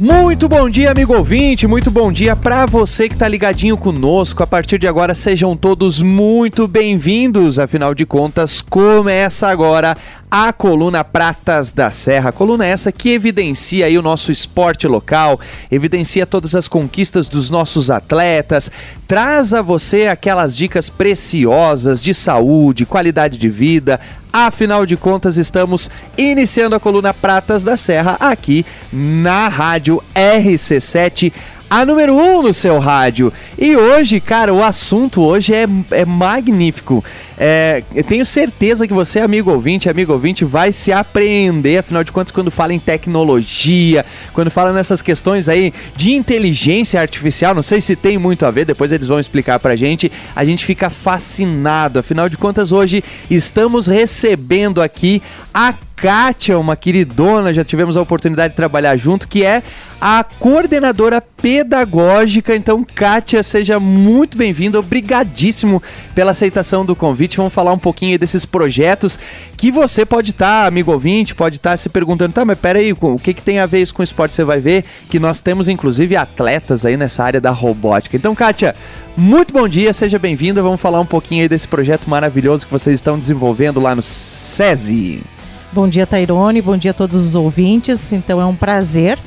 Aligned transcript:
Muito 0.00 0.48
bom 0.48 0.70
dia, 0.70 0.92
amigo 0.92 1.12
ouvinte, 1.12 1.66
muito 1.66 1.90
bom 1.90 2.12
dia 2.12 2.36
para 2.36 2.64
você 2.66 3.08
que 3.08 3.16
tá 3.16 3.26
ligadinho 3.26 3.76
conosco. 3.76 4.44
A 4.44 4.46
partir 4.46 4.78
de 4.78 4.86
agora, 4.86 5.12
sejam 5.12 5.56
todos 5.56 6.00
muito 6.00 6.68
bem-vindos. 6.68 7.58
Afinal 7.58 7.92
de 7.96 8.06
contas, 8.06 8.60
começa 8.62 9.48
agora 9.48 9.96
a 10.30 10.52
coluna 10.52 11.02
Pratas 11.02 11.72
da 11.72 11.90
Serra. 11.90 12.32
Coluna 12.32 12.66
essa 12.66 12.92
que 12.92 13.10
evidencia 13.10 13.86
aí 13.86 13.98
o 13.98 14.02
nosso 14.02 14.30
esporte 14.30 14.86
local, 14.86 15.40
evidencia 15.70 16.26
todas 16.26 16.54
as 16.54 16.68
conquistas 16.68 17.28
dos 17.28 17.50
nossos 17.50 17.90
atletas, 17.90 18.70
traz 19.06 19.54
a 19.54 19.62
você 19.62 20.06
aquelas 20.06 20.56
dicas 20.56 20.88
preciosas 20.88 22.02
de 22.02 22.12
saúde, 22.12 22.86
qualidade 22.86 23.38
de 23.38 23.48
vida, 23.48 24.00
Afinal 24.30 24.84
de 24.84 24.94
contas, 24.94 25.38
estamos 25.38 25.90
iniciando 26.16 26.76
a 26.76 26.80
coluna 26.80 27.14
Pratas 27.14 27.64
da 27.64 27.78
Serra 27.78 28.18
aqui 28.20 28.64
na 28.92 29.48
rádio 29.48 30.02
RC7 30.14 31.32
a 31.70 31.84
número 31.84 32.14
1 32.14 32.38
um 32.38 32.42
no 32.42 32.54
seu 32.54 32.78
rádio. 32.78 33.32
E 33.58 33.76
hoje, 33.76 34.20
cara, 34.20 34.52
o 34.52 34.62
assunto 34.62 35.22
hoje 35.22 35.54
é, 35.54 35.66
é 35.90 36.04
magnífico. 36.04 37.04
É, 37.36 37.82
eu 37.94 38.02
tenho 38.02 38.24
certeza 38.24 38.86
que 38.86 38.92
você, 38.92 39.20
amigo 39.20 39.50
ouvinte, 39.50 39.88
amigo 39.88 40.12
ouvinte, 40.12 40.44
vai 40.44 40.72
se 40.72 40.92
apreender, 40.92 41.78
afinal 41.78 42.02
de 42.02 42.10
contas, 42.10 42.32
quando 42.32 42.50
fala 42.50 42.72
em 42.72 42.78
tecnologia, 42.78 44.04
quando 44.32 44.50
fala 44.50 44.72
nessas 44.72 45.02
questões 45.02 45.48
aí 45.48 45.72
de 45.94 46.14
inteligência 46.14 47.00
artificial, 47.00 47.54
não 47.54 47.62
sei 47.62 47.80
se 47.80 47.94
tem 47.94 48.18
muito 48.18 48.46
a 48.46 48.50
ver, 48.50 48.64
depois 48.64 48.90
eles 48.90 49.08
vão 49.08 49.20
explicar 49.20 49.58
pra 49.60 49.76
gente, 49.76 50.10
a 50.34 50.44
gente 50.44 50.64
fica 50.64 50.90
fascinado. 50.90 51.98
Afinal 51.98 52.28
de 52.28 52.36
contas, 52.36 52.72
hoje 52.72 53.02
estamos 53.30 53.86
recebendo 53.86 54.80
aqui 54.80 55.22
a 55.52 55.74
Kátia, 56.00 56.56
uma 56.56 56.76
queridona, 56.76 57.52
já 57.52 57.64
tivemos 57.64 57.96
a 57.96 58.00
oportunidade 58.00 58.52
de 58.52 58.56
trabalhar 58.56 58.96
junto, 58.96 59.26
que 59.26 59.44
é 59.44 59.64
a 60.00 60.22
coordenadora 60.22 61.20
pedagógica. 61.20 62.54
Então, 62.54 62.84
Kátia, 62.84 63.42
seja 63.42 63.80
muito 63.80 64.38
bem-vinda, 64.38 64.78
obrigadíssimo 64.78 65.82
pela 66.14 66.30
aceitação 66.30 66.86
do 66.86 66.94
convite. 66.94 67.36
Vamos 67.36 67.52
falar 67.52 67.72
um 67.72 67.78
pouquinho 67.78 68.16
desses 68.16 68.46
projetos 68.46 69.18
que 69.56 69.72
você 69.72 70.06
pode 70.06 70.30
estar, 70.30 70.62
tá, 70.62 70.66
amigo 70.68 70.92
ouvinte, 70.92 71.34
pode 71.34 71.56
estar 71.56 71.70
tá 71.70 71.76
se 71.76 71.88
perguntando, 71.88 72.32
tá, 72.32 72.44
mas 72.44 72.56
peraí, 72.56 72.92
o 72.92 73.18
que, 73.18 73.34
que 73.34 73.42
tem 73.42 73.58
a 73.58 73.66
ver 73.66 73.82
isso 73.82 73.92
com 73.92 74.00
esporte? 74.00 74.36
Você 74.36 74.44
vai 74.44 74.60
ver 74.60 74.84
que 75.10 75.18
nós 75.18 75.40
temos, 75.40 75.68
inclusive, 75.68 76.14
atletas 76.16 76.86
aí 76.86 76.96
nessa 76.96 77.24
área 77.24 77.40
da 77.40 77.50
robótica. 77.50 78.16
Então, 78.16 78.36
Kátia, 78.36 78.76
muito 79.16 79.52
bom 79.52 79.66
dia, 79.66 79.92
seja 79.92 80.16
bem-vinda. 80.16 80.62
Vamos 80.62 80.80
falar 80.80 81.00
um 81.00 81.06
pouquinho 81.06 81.42
aí 81.42 81.48
desse 81.48 81.66
projeto 81.66 82.08
maravilhoso 82.08 82.66
que 82.66 82.72
vocês 82.72 82.94
estão 82.94 83.18
desenvolvendo 83.18 83.80
lá 83.80 83.96
no 83.96 84.02
SESI. 84.02 85.37
Bom 85.70 85.86
dia, 85.86 86.06
Tairone. 86.06 86.62
Bom 86.62 86.76
dia 86.76 86.92
a 86.92 86.94
todos 86.94 87.24
os 87.26 87.34
ouvintes. 87.34 88.12
Então 88.12 88.40
é 88.40 88.46
um 88.46 88.56
prazer 88.56 89.18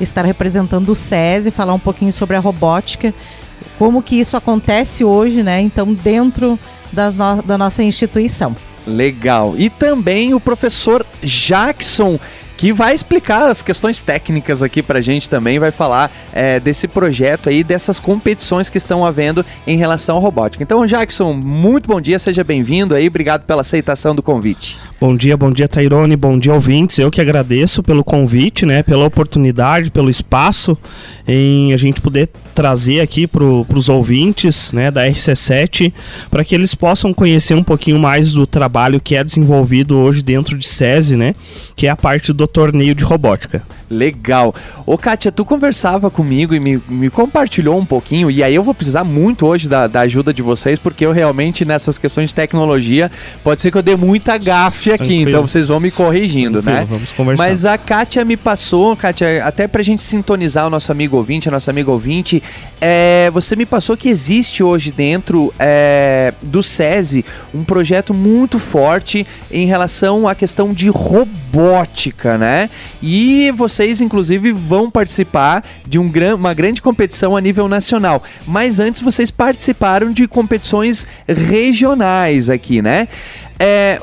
estar 0.00 0.24
representando 0.24 0.88
o 0.88 0.94
SESI, 0.94 1.50
falar 1.50 1.74
um 1.74 1.78
pouquinho 1.78 2.12
sobre 2.12 2.36
a 2.36 2.40
robótica, 2.40 3.12
como 3.78 4.02
que 4.02 4.18
isso 4.18 4.36
acontece 4.36 5.04
hoje, 5.04 5.42
né? 5.42 5.60
Então, 5.60 5.92
dentro 5.92 6.58
no 6.92 7.42
da 7.42 7.58
nossa 7.58 7.82
instituição. 7.82 8.56
Legal. 8.86 9.54
E 9.58 9.68
também 9.68 10.32
o 10.32 10.40
professor 10.40 11.04
Jackson 11.22 12.18
que 12.60 12.74
vai 12.74 12.94
explicar 12.94 13.48
as 13.48 13.62
questões 13.62 14.02
técnicas 14.02 14.62
aqui 14.62 14.82
pra 14.82 15.00
gente 15.00 15.30
também, 15.30 15.58
vai 15.58 15.70
falar 15.70 16.12
é, 16.30 16.60
desse 16.60 16.86
projeto 16.86 17.48
aí, 17.48 17.64
dessas 17.64 17.98
competições 17.98 18.68
que 18.68 18.76
estão 18.76 19.02
havendo 19.02 19.42
em 19.66 19.78
relação 19.78 20.18
à 20.18 20.20
robótica. 20.20 20.62
Então, 20.62 20.84
Jackson, 20.84 21.32
muito 21.32 21.88
bom 21.88 21.98
dia, 22.02 22.18
seja 22.18 22.44
bem-vindo 22.44 22.94
aí, 22.94 23.08
obrigado 23.08 23.46
pela 23.46 23.62
aceitação 23.62 24.14
do 24.14 24.22
convite. 24.22 24.76
Bom 25.00 25.16
dia, 25.16 25.34
bom 25.38 25.50
dia, 25.50 25.66
Tairone, 25.66 26.14
bom 26.14 26.38
dia, 26.38 26.52
ouvintes. 26.52 26.98
Eu 26.98 27.10
que 27.10 27.22
agradeço 27.22 27.82
pelo 27.82 28.04
convite, 28.04 28.66
né, 28.66 28.82
pela 28.82 29.06
oportunidade, 29.06 29.90
pelo 29.90 30.10
espaço 30.10 30.76
em 31.26 31.72
a 31.72 31.78
gente 31.78 32.02
poder 32.02 32.28
trazer 32.54 33.00
aqui 33.00 33.26
para 33.26 33.42
os 33.42 33.88
ouvintes, 33.88 34.70
né, 34.72 34.90
da 34.90 35.06
RC7, 35.06 35.90
para 36.30 36.44
que 36.44 36.54
eles 36.54 36.74
possam 36.74 37.14
conhecer 37.14 37.54
um 37.54 37.62
pouquinho 37.62 37.98
mais 37.98 38.34
do 38.34 38.46
trabalho 38.46 39.00
que 39.00 39.16
é 39.16 39.24
desenvolvido 39.24 39.96
hoje 39.96 40.20
dentro 40.20 40.58
de 40.58 40.68
SESI, 40.68 41.16
né, 41.16 41.34
que 41.74 41.86
é 41.86 41.90
a 41.90 41.96
parte 41.96 42.34
do 42.34 42.49
torneio 42.50 42.94
de 42.94 43.04
robótica. 43.04 43.62
Legal. 43.90 44.54
Ô, 44.86 44.96
Kátia, 44.96 45.32
tu 45.32 45.44
conversava 45.44 46.10
comigo 46.10 46.54
e 46.54 46.60
me, 46.60 46.80
me 46.88 47.10
compartilhou 47.10 47.76
um 47.76 47.84
pouquinho, 47.84 48.30
e 48.30 48.42
aí 48.42 48.54
eu 48.54 48.62
vou 48.62 48.72
precisar 48.72 49.02
muito 49.02 49.46
hoje 49.46 49.68
da, 49.68 49.88
da 49.88 50.00
ajuda 50.00 50.32
de 50.32 50.42
vocês, 50.42 50.78
porque 50.78 51.04
eu 51.04 51.10
realmente, 51.10 51.64
nessas 51.64 51.98
questões 51.98 52.30
de 52.30 52.34
tecnologia, 52.34 53.10
pode 53.42 53.60
ser 53.60 53.72
que 53.72 53.78
eu 53.78 53.82
dê 53.82 53.96
muita 53.96 54.38
gafe 54.38 54.92
aqui, 54.92 54.98
Tranquilo. 54.98 55.30
então 55.30 55.42
vocês 55.46 55.66
vão 55.66 55.80
me 55.80 55.90
corrigindo, 55.90 56.62
né? 56.62 56.72
Tranquilo, 56.72 56.80
né? 56.80 56.86
Vamos 56.88 57.12
conversar. 57.12 57.42
Mas 57.42 57.64
a 57.64 57.76
Kátia 57.76 58.24
me 58.24 58.36
passou, 58.36 58.96
Kátia, 58.96 59.44
até 59.44 59.66
pra 59.66 59.82
gente 59.82 60.02
sintonizar 60.02 60.66
o 60.66 60.70
nosso 60.70 60.92
amigo 60.92 61.16
ouvinte, 61.16 61.48
a 61.48 61.52
nossa 61.52 61.70
amiga 61.70 61.90
ouvinte, 61.90 62.40
é, 62.80 63.28
você 63.32 63.56
me 63.56 63.66
passou 63.66 63.96
que 63.96 64.08
existe 64.08 64.62
hoje 64.62 64.92
dentro 64.92 65.52
é, 65.58 66.32
do 66.42 66.62
SESI 66.62 67.24
um 67.52 67.64
projeto 67.64 68.14
muito 68.14 68.58
forte 68.58 69.26
em 69.50 69.66
relação 69.66 70.28
à 70.28 70.34
questão 70.34 70.72
de 70.72 70.88
robótica, 70.88 72.38
né? 72.38 72.70
E 73.02 73.50
vocês, 73.80 74.02
inclusive, 74.02 74.52
vão 74.52 74.90
participar 74.90 75.64
de 75.86 75.98
um 75.98 76.06
gran 76.06 76.36
uma 76.36 76.52
grande 76.52 76.82
competição 76.82 77.34
a 77.34 77.40
nível 77.40 77.66
nacional. 77.66 78.22
Mas 78.46 78.78
antes 78.78 79.00
vocês 79.00 79.30
participaram 79.30 80.12
de 80.12 80.28
competições 80.28 81.06
regionais 81.26 82.50
aqui, 82.50 82.82
né? 82.82 83.08
É, 83.58 83.98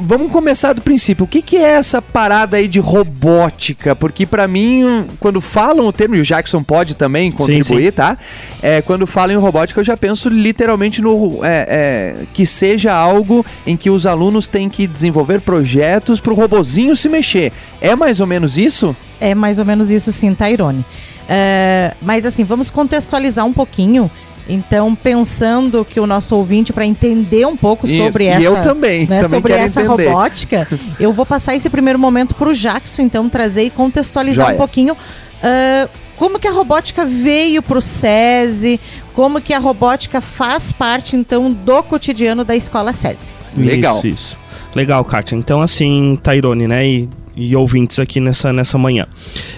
vamos 0.00 0.30
começar 0.30 0.72
do 0.72 0.82
princípio. 0.82 1.24
O 1.24 1.28
que, 1.28 1.42
que 1.42 1.56
é 1.56 1.70
essa 1.72 2.00
parada 2.00 2.56
aí 2.56 2.68
de 2.68 2.78
robótica? 2.78 3.96
Porque 3.96 4.24
para 4.26 4.46
mim, 4.46 5.06
quando 5.18 5.40
falam 5.40 5.86
o 5.86 5.92
termo, 5.92 6.16
e 6.16 6.20
o 6.20 6.24
Jackson 6.24 6.62
pode 6.62 6.94
também 6.94 7.30
contribuir, 7.30 7.64
sim, 7.64 7.84
sim. 7.86 7.92
tá? 7.92 8.16
É, 8.62 8.80
quando 8.82 9.06
falam 9.06 9.36
em 9.36 9.38
robótica, 9.38 9.80
eu 9.80 9.84
já 9.84 9.96
penso 9.96 10.28
literalmente 10.28 11.02
no 11.02 11.44
é, 11.44 11.66
é, 11.68 12.24
que 12.32 12.46
seja 12.46 12.92
algo 12.92 13.44
em 13.66 13.76
que 13.76 13.90
os 13.90 14.06
alunos 14.06 14.46
têm 14.46 14.68
que 14.68 14.86
desenvolver 14.86 15.40
projetos 15.40 16.20
para 16.20 16.32
o 16.32 16.36
robozinho 16.36 16.94
se 16.94 17.08
mexer. 17.08 17.52
É 17.80 17.96
mais 17.96 18.20
ou 18.20 18.26
menos 18.26 18.56
isso? 18.56 18.94
É 19.20 19.34
mais 19.34 19.58
ou 19.58 19.64
menos 19.64 19.90
isso, 19.90 20.10
sim, 20.12 20.34
Tairone. 20.34 20.84
É, 21.28 21.94
mas 22.02 22.26
assim, 22.26 22.42
vamos 22.42 22.70
contextualizar 22.70 23.46
um 23.46 23.52
pouquinho 23.52 24.10
então, 24.50 24.94
pensando 24.94 25.84
que 25.84 26.00
o 26.00 26.06
nosso 26.06 26.34
ouvinte, 26.34 26.72
para 26.72 26.84
entender 26.84 27.46
um 27.46 27.56
pouco 27.56 27.86
Isso. 27.86 27.96
sobre 27.96 28.26
essa, 28.26 28.42
eu 28.42 28.60
também, 28.60 29.06
né, 29.06 29.22
também 29.22 29.28
sobre 29.28 29.52
essa 29.52 29.82
entender. 29.82 30.06
robótica, 30.08 30.68
eu 30.98 31.12
vou 31.12 31.24
passar 31.24 31.54
esse 31.54 31.70
primeiro 31.70 31.98
momento 31.98 32.34
para 32.34 32.48
o 32.48 32.52
Jackson, 32.52 33.02
então 33.02 33.28
trazer 33.28 33.62
e 33.64 33.70
contextualizar 33.70 34.46
Joia. 34.46 34.54
um 34.54 34.58
pouquinho 34.58 34.94
uh, 34.94 35.90
como 36.16 36.38
que 36.38 36.48
a 36.48 36.52
robótica 36.52 37.04
veio 37.06 37.62
para 37.62 37.78
o 37.78 37.80
SESI, 37.80 38.78
como 39.14 39.40
que 39.40 39.54
a 39.54 39.58
robótica 39.58 40.20
faz 40.20 40.72
parte 40.72 41.16
então 41.16 41.50
do 41.52 41.82
cotidiano 41.82 42.44
da 42.44 42.54
escola 42.54 42.92
SESI. 42.92 43.34
Legal. 43.56 43.96
Isso, 43.98 44.06
isso. 44.06 44.40
Legal, 44.74 45.04
Kátia. 45.04 45.34
Então, 45.34 45.60
assim, 45.60 46.18
Tairone, 46.22 46.68
né? 46.68 46.86
E 46.86 47.08
e 47.36 47.54
ouvintes 47.54 47.98
aqui 47.98 48.20
nessa, 48.20 48.52
nessa 48.52 48.76
manhã. 48.76 49.06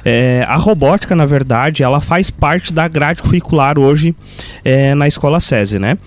É, 0.04 0.44
a 0.48 0.56
robótica, 0.56 1.14
na 1.14 1.26
verdade, 1.26 1.82
ela 1.82 2.00
faz 2.00 2.30
parte 2.30 2.72
da 2.72 2.86
grade 2.88 3.22
curricular 3.22 3.78
hoje 3.78 4.14
é, 4.64 4.94
na 4.94 5.08
Escola 5.08 5.40
SESI, 5.40 5.78
né? 5.78 5.98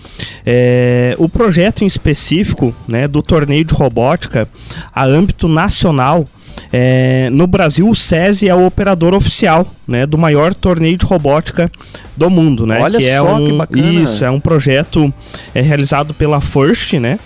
É, 0.44 1.14
o 1.18 1.28
projeto 1.28 1.82
em 1.82 1.86
específico 1.86 2.74
né, 2.86 3.08
do 3.08 3.22
torneio 3.22 3.64
de 3.64 3.74
robótica 3.74 4.48
a 4.94 5.04
âmbito 5.04 5.48
nacional 5.48 6.24
é, 6.72 7.28
no 7.30 7.46
Brasil, 7.46 7.88
o 7.88 7.94
SESI 7.94 8.48
é 8.48 8.54
o 8.54 8.66
operador 8.66 9.14
oficial 9.14 9.66
né, 9.86 10.06
do 10.06 10.18
maior 10.18 10.54
torneio 10.54 10.96
de 10.96 11.04
robótica 11.04 11.70
do 12.16 12.30
mundo, 12.30 12.66
né? 12.66 12.80
Olha 12.80 12.98
que 12.98 13.06
é 13.06 13.20
um, 13.20 13.46
que 13.46 13.52
bacana. 13.52 14.02
Isso, 14.02 14.24
é 14.24 14.30
um 14.30 14.40
projeto 14.40 15.12
é, 15.54 15.60
realizado 15.60 16.14
pela 16.14 16.40
FIRST, 16.40 16.98
né? 16.98 17.18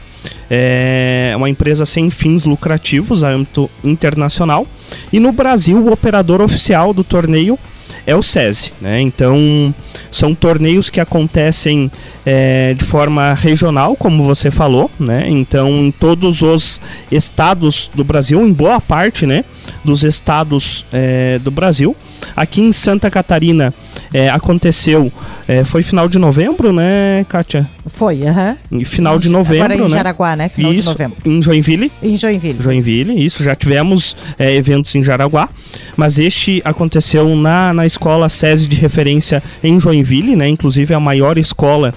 É 0.51 1.33
uma 1.37 1.49
empresa 1.49 1.87
sem 1.87 2.11
fins 2.11 2.45
lucrativos 2.45 3.23
a 3.23 3.29
âmbito 3.29 3.71
internacional. 3.85 4.67
E 5.13 5.21
no 5.21 5.33
Brasil, 5.33 5.79
o 5.79 5.93
operador 5.93 6.41
oficial 6.41 6.93
do 6.93 7.05
torneio 7.05 7.59
é 8.07 8.15
o 8.17 8.23
SESI. 8.23 8.73
Né? 8.81 9.01
Então, 9.01 9.75
são 10.11 10.35
torneios 10.35 10.89
que 10.89 11.01
acontecem 11.01 11.91
é, 12.25 12.75
de 12.75 12.85
forma 12.85 13.33
regional, 13.35 13.97
como 13.97 14.25
você 14.25 14.51
falou. 14.51 14.91
Né? 14.99 15.27
Então, 15.29 15.69
em 15.71 15.91
todos 15.91 16.43
os 16.43 16.81
estados 17.11 17.91
do 17.95 18.05
Brasil, 18.05 18.43
em 18.43 18.53
boa 18.53 18.81
parte 18.81 19.27
né, 19.27 19.45
dos 19.85 20.03
estados 20.03 20.85
é, 20.93 21.39
do 21.39 21.51
Brasil. 21.51 21.97
Aqui 22.37 22.61
em 22.61 22.73
Santa 22.73 23.11
Catarina 23.11 23.73
é, 24.13 24.29
aconteceu, 24.29 25.13
é, 25.47 25.65
foi 25.65 25.83
final 25.83 26.09
de 26.09 26.19
novembro, 26.19 26.73
né, 26.73 27.25
Kátia? 27.29 27.69
Foi, 27.87 28.27
aham. 28.27 28.57
Uhum. 28.71 28.85
Final 28.85 29.19
de 29.19 29.29
novembro, 29.29 29.65
Agora 29.65 29.75
em 29.75 29.91
né? 29.91 29.97
Jaraguá, 29.97 30.37
né? 30.37 30.49
Final 30.49 30.73
isso, 30.73 30.83
de 30.83 30.89
novembro. 30.89 31.17
Em 31.25 31.43
Joinville? 31.43 31.91
Em 32.03 32.17
Joinville. 32.17 32.63
Joinville, 32.63 33.25
isso. 33.25 33.43
Já 33.43 33.55
tivemos 33.55 34.17
é, 34.39 34.55
eventos 34.55 34.95
em 34.95 35.03
Jaraguá, 35.03 35.49
mas 35.97 36.19
este 36.19 36.61
aconteceu 36.65 37.35
na, 37.37 37.73
na 37.73 37.87
escola 37.87 38.29
SESI 38.29 38.67
de 38.67 38.77
referência 38.77 39.43
em 39.63 39.81
Joinville, 39.81 40.37
né? 40.37 40.49
Inclusive 40.49 40.95
a 40.95 41.01
maior 41.01 41.39
escola 41.39 41.95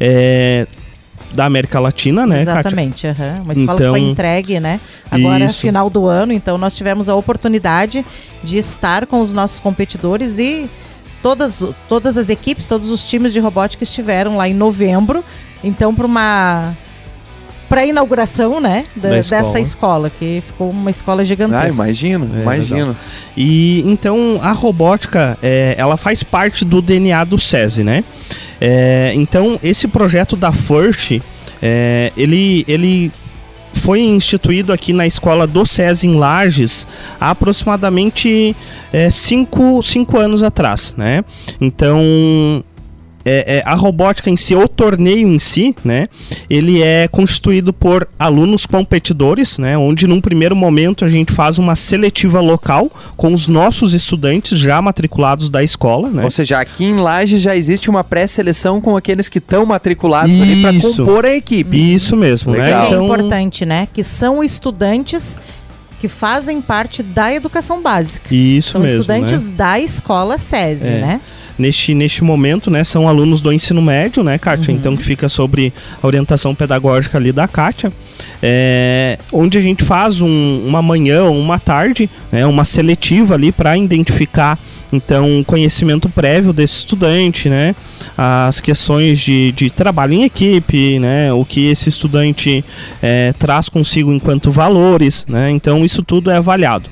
é, 0.00 0.66
da 1.36 1.44
América 1.44 1.78
Latina, 1.78 2.26
né, 2.26 2.40
Exatamente, 2.40 3.06
uhum. 3.06 3.42
uma 3.44 3.52
escola 3.52 3.74
então, 3.74 3.94
que 3.94 4.00
foi 4.00 4.00
entregue, 4.00 4.58
né? 4.58 4.80
Agora, 5.10 5.44
isso. 5.44 5.60
final 5.60 5.90
do 5.90 6.06
ano, 6.06 6.32
então 6.32 6.56
nós 6.56 6.74
tivemos 6.74 7.08
a 7.08 7.14
oportunidade 7.14 8.04
de 8.42 8.58
estar 8.58 9.06
com 9.06 9.20
os 9.20 9.32
nossos 9.34 9.60
competidores 9.60 10.38
e 10.38 10.68
todas, 11.22 11.64
todas 11.88 12.16
as 12.16 12.30
equipes, 12.30 12.66
todos 12.66 12.88
os 12.88 13.06
times 13.06 13.32
de 13.32 13.38
robótica 13.38 13.84
estiveram 13.84 14.36
lá 14.36 14.48
em 14.48 14.54
novembro. 14.54 15.22
Então, 15.62 15.94
para 15.94 16.06
uma 16.06 16.74
para 17.68 17.80
a 17.80 17.86
inauguração, 17.86 18.60
né, 18.60 18.84
da, 18.94 19.10
da 19.10 19.18
escola. 19.18 19.42
dessa 19.42 19.60
escola, 19.60 20.10
que 20.10 20.40
ficou 20.46 20.70
uma 20.70 20.88
escola 20.88 21.24
gigantesca. 21.24 21.82
Ah, 21.82 21.86
imagino, 21.86 22.30
é, 22.36 22.42
imagino. 22.42 22.78
Legal. 22.78 22.96
E 23.36 23.82
então 23.84 24.38
a 24.40 24.52
robótica, 24.52 25.36
é, 25.42 25.74
ela 25.76 25.96
faz 25.96 26.22
parte 26.22 26.64
do 26.64 26.80
DNA 26.80 27.24
do 27.24 27.38
SESI, 27.38 27.82
né? 27.82 28.04
É, 28.60 29.12
então 29.14 29.58
esse 29.62 29.86
projeto 29.86 30.36
da 30.36 30.52
FIRST, 30.52 31.22
é, 31.62 32.12
ele, 32.16 32.64
ele 32.66 33.12
foi 33.74 34.00
instituído 34.00 34.72
aqui 34.72 34.92
na 34.92 35.06
escola 35.06 35.46
do 35.46 35.64
SESI 35.64 36.06
em 36.06 36.16
Lages 36.16 36.86
há 37.20 37.30
aproximadamente 37.30 38.56
5 39.12 39.82
é, 40.16 40.18
anos 40.18 40.42
atrás, 40.42 40.94
né? 40.96 41.24
Então 41.60 42.64
é, 43.26 43.56
é, 43.56 43.62
a 43.66 43.74
robótica 43.74 44.30
em 44.30 44.36
si, 44.36 44.54
o 44.54 44.68
torneio 44.68 45.26
em 45.26 45.38
si, 45.40 45.74
né, 45.84 46.08
ele 46.48 46.80
é 46.80 47.08
constituído 47.08 47.72
por 47.72 48.08
alunos 48.16 48.64
competidores, 48.64 49.58
né, 49.58 49.76
onde 49.76 50.06
num 50.06 50.20
primeiro 50.20 50.54
momento 50.54 51.04
a 51.04 51.08
gente 51.08 51.32
faz 51.32 51.58
uma 51.58 51.74
seletiva 51.74 52.40
local 52.40 52.88
com 53.16 53.34
os 53.34 53.48
nossos 53.48 53.94
estudantes 53.94 54.56
já 54.56 54.80
matriculados 54.80 55.50
da 55.50 55.64
escola, 55.64 56.08
né. 56.08 56.22
Ou 56.22 56.30
seja, 56.30 56.60
aqui 56.60 56.84
em 56.84 56.94
Laje 56.94 57.36
já 57.38 57.56
existe 57.56 57.90
uma 57.90 58.04
pré-seleção 58.04 58.80
com 58.80 58.96
aqueles 58.96 59.28
que 59.28 59.38
estão 59.38 59.66
matriculados 59.66 60.30
Isso. 60.30 60.42
ali 60.42 60.62
para 60.62 60.80
compor 60.80 61.24
a 61.24 61.34
equipe. 61.34 61.94
Isso 61.94 62.16
mesmo, 62.16 62.52
né. 62.52 62.66
Legal. 62.66 62.82
né. 62.82 62.86
Então... 62.86 63.02
É 63.02 63.04
importante, 63.04 63.66
né, 63.66 63.88
que 63.92 64.04
são 64.04 64.44
estudantes 64.44 65.40
que 66.00 66.08
fazem 66.08 66.60
parte 66.60 67.02
da 67.02 67.32
educação 67.32 67.82
básica. 67.82 68.34
Isso 68.34 68.72
São 68.72 68.80
mesmo, 68.80 69.00
estudantes 69.00 69.50
né? 69.50 69.56
da 69.56 69.80
escola 69.80 70.38
SESI, 70.38 70.88
é. 70.88 71.00
né? 71.00 71.20
neste, 71.58 71.94
neste 71.94 72.22
momento, 72.22 72.70
né, 72.70 72.84
são 72.84 73.08
alunos 73.08 73.40
do 73.40 73.52
ensino 73.52 73.80
médio, 73.80 74.22
né, 74.22 74.38
Kátia? 74.38 74.70
Uhum. 74.70 74.78
Então, 74.78 74.96
que 74.96 75.04
fica 75.04 75.28
sobre 75.28 75.72
a 76.02 76.06
orientação 76.06 76.54
pedagógica 76.54 77.18
ali 77.18 77.32
da 77.32 77.48
Kátia, 77.48 77.92
é, 78.42 79.18
onde 79.32 79.58
a 79.58 79.60
gente 79.60 79.84
faz 79.84 80.20
um, 80.20 80.64
uma 80.66 80.82
manhã 80.82 81.24
ou 81.24 81.38
uma 81.38 81.58
tarde, 81.58 82.08
né, 82.30 82.46
uma 82.46 82.64
seletiva 82.64 83.34
ali 83.34 83.52
para 83.52 83.76
identificar, 83.76 84.58
então, 84.92 85.42
conhecimento 85.46 86.08
prévio 86.08 86.52
desse 86.52 86.76
estudante, 86.78 87.48
né, 87.48 87.74
as 88.16 88.60
questões 88.60 89.18
de, 89.18 89.52
de 89.52 89.70
trabalho 89.70 90.14
em 90.14 90.24
equipe, 90.24 90.98
né, 90.98 91.32
o 91.32 91.44
que 91.44 91.66
esse 91.66 91.88
estudante 91.88 92.64
é, 93.02 93.32
traz 93.38 93.68
consigo 93.68 94.12
enquanto 94.12 94.50
valores, 94.50 95.26
né, 95.28 95.50
então 95.50 95.84
isso 95.84 96.02
tudo 96.02 96.30
é 96.30 96.36
avaliado. 96.36 96.90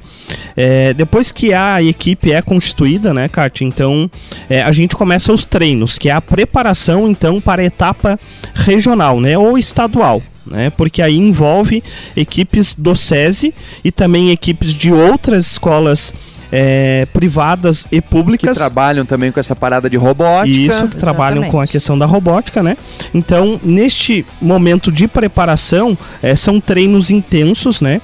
É, 0.57 0.95
depois 0.95 1.31
que 1.31 1.53
a 1.53 1.83
equipe 1.83 2.33
é 2.33 2.41
constituída, 2.41 3.13
né, 3.13 3.29
Kátia, 3.29 3.65
então 3.65 4.11
é, 4.49 4.63
a 4.63 4.73
gente 4.73 4.97
começa 4.97 5.33
os 5.33 5.45
treinos, 5.45 5.99
que 5.99 6.09
é 6.09 6.13
a 6.13 6.21
preparação 6.21 7.09
então 7.09 7.41
para 7.41 7.63
a 7.63 7.65
etapa 7.65 8.19
regional, 8.55 9.21
né, 9.21 9.37
ou 9.39 9.59
estadual. 9.59 10.23
Né, 10.47 10.69
porque 10.69 11.01
aí 11.01 11.17
envolve 11.17 11.83
equipes 12.15 12.75
do 12.75 12.95
SESI 12.95 13.55
e 13.83 13.91
também 13.91 14.31
equipes 14.31 14.75
de 14.75 14.93
outras 14.93 15.47
escolas 15.53 16.13
é, 16.57 17.05
privadas 17.13 17.85
e 17.91 18.01
públicas. 18.01 18.53
Que 18.53 18.55
trabalham 18.57 19.05
também 19.05 19.33
com 19.33 19.41
essa 19.41 19.57
parada 19.57 19.91
de 19.91 19.97
robótica. 19.97 20.47
Isso, 20.49 20.69
que 20.69 20.73
Exatamente. 20.73 20.97
trabalham 20.99 21.45
com 21.51 21.61
a 21.61 21.67
questão 21.67 21.99
da 21.99 22.07
robótica, 22.07 22.63
né? 22.63 22.77
Então, 23.13 23.61
neste 23.61 24.25
momento 24.41 24.93
de 24.93 25.09
preparação, 25.09 25.99
é, 26.23 26.37
são 26.37 26.61
treinos 26.61 27.11
intensos, 27.11 27.81
né? 27.81 28.01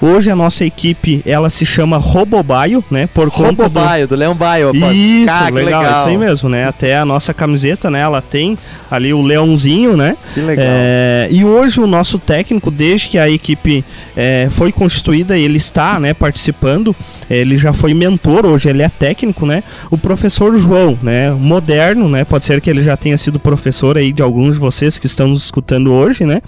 Hoje 0.00 0.30
a 0.30 0.36
nossa 0.36 0.64
equipe, 0.64 1.20
ela 1.26 1.50
se 1.50 1.66
chama 1.66 1.96
Robobaio, 1.96 2.84
né? 2.88 3.08
Por 3.12 3.30
conta 3.32 3.64
Robobaio, 3.64 4.06
do, 4.06 4.10
do 4.10 4.18
Leão 4.18 4.34
Baio. 4.34 4.70
Isso, 4.70 5.34
legal, 5.52 5.52
legal, 5.52 5.92
isso 5.92 6.06
aí 6.06 6.16
mesmo, 6.16 6.48
né? 6.48 6.68
Até 6.68 6.96
a 6.96 7.04
nossa 7.04 7.34
camiseta, 7.34 7.90
né? 7.90 8.00
Ela 8.00 8.22
tem 8.22 8.56
ali 8.88 9.12
o 9.12 9.20
leãozinho, 9.20 9.96
né? 9.96 10.16
Que 10.34 10.40
legal. 10.40 10.64
É, 10.68 11.28
e 11.32 11.44
hoje 11.44 11.80
o 11.80 11.86
nosso 11.86 12.16
técnico, 12.16 12.70
desde 12.70 13.08
que 13.08 13.18
a 13.18 13.28
equipe 13.28 13.84
é, 14.16 14.48
foi 14.52 14.70
constituída, 14.70 15.36
ele 15.36 15.56
está, 15.56 15.98
né? 15.98 16.14
Participando, 16.14 16.94
ele 17.28 17.56
já 17.56 17.72
foi 17.72 17.92
mentor, 17.92 18.46
hoje 18.46 18.68
ele 18.68 18.82
é 18.82 18.88
técnico, 18.88 19.44
né? 19.44 19.64
O 19.90 19.98
professor 19.98 20.56
João, 20.56 20.96
né? 21.02 21.32
Moderno, 21.32 22.08
né? 22.08 22.24
Pode 22.24 22.44
ser 22.44 22.60
que 22.60 22.70
ele 22.70 22.82
já 22.82 22.96
tenha 22.96 23.18
sido 23.18 23.40
professor 23.40 23.98
aí 23.98 24.12
de 24.12 24.22
alguns 24.22 24.54
de 24.54 24.60
vocês 24.60 24.96
que 24.96 25.06
estão 25.06 25.26
nos 25.26 25.42
escutando 25.44 25.92
hoje, 25.92 26.24
né? 26.24 26.40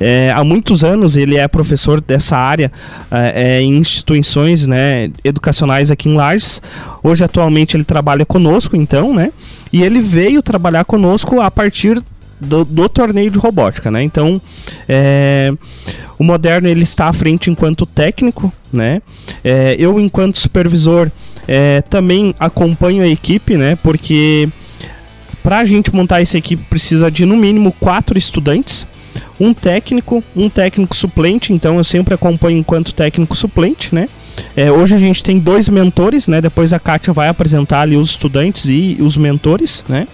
É, 0.00 0.32
há 0.34 0.42
muitos 0.42 0.82
anos 0.82 1.16
ele 1.16 1.36
é 1.36 1.46
professor 1.46 2.00
dessa 2.00 2.36
área 2.36 2.72
é, 3.10 3.58
é, 3.58 3.62
em 3.62 3.76
instituições 3.76 4.66
né, 4.66 5.10
educacionais 5.24 5.90
aqui 5.90 6.08
em 6.08 6.14
Lages. 6.14 6.60
Hoje, 7.02 7.24
atualmente, 7.24 7.76
ele 7.76 7.84
trabalha 7.84 8.24
conosco, 8.24 8.76
então, 8.76 9.14
né? 9.14 9.32
E 9.72 9.82
ele 9.82 10.00
veio 10.00 10.42
trabalhar 10.42 10.84
conosco 10.84 11.40
a 11.40 11.50
partir 11.50 12.02
do, 12.40 12.64
do, 12.64 12.88
torneio 12.88 13.30
de 13.30 13.38
robótica, 13.38 13.90
né? 13.90 14.02
Então, 14.02 14.40
é, 14.88 15.52
o 16.18 16.24
Moderno 16.24 16.68
ele 16.68 16.82
está 16.82 17.08
à 17.08 17.12
frente 17.12 17.50
enquanto 17.50 17.86
técnico, 17.86 18.52
né? 18.72 19.02
É, 19.42 19.76
eu 19.78 19.98
enquanto 19.98 20.38
supervisor 20.38 21.10
é, 21.46 21.82
também 21.82 22.34
acompanho 22.38 23.02
a 23.02 23.08
equipe, 23.08 23.56
né? 23.56 23.76
Porque 23.82 24.48
para 25.42 25.58
a 25.58 25.64
gente 25.64 25.94
montar 25.94 26.20
essa 26.20 26.38
equipe 26.38 26.62
precisa 26.68 27.10
de 27.10 27.24
no 27.24 27.36
mínimo 27.36 27.72
quatro 27.80 28.18
estudantes, 28.18 28.86
um 29.40 29.54
técnico, 29.54 30.22
um 30.34 30.48
técnico 30.48 30.94
suplente, 30.94 31.52
então 31.52 31.78
eu 31.78 31.84
sempre 31.84 32.14
acompanho 32.14 32.58
enquanto 32.58 32.92
técnico 32.92 33.36
suplente, 33.36 33.94
né? 33.94 34.08
É, 34.56 34.70
hoje 34.70 34.94
a 34.94 34.98
gente 34.98 35.22
tem 35.22 35.38
dois 35.38 35.68
mentores, 35.68 36.28
né? 36.28 36.40
Depois 36.40 36.72
a 36.72 36.78
Kátia 36.78 37.12
vai 37.12 37.28
apresentar 37.28 37.82
ali 37.82 37.96
os 37.96 38.10
estudantes 38.10 38.66
e 38.66 38.96
os 39.00 39.16
mentores, 39.16 39.84
né? 39.88 40.06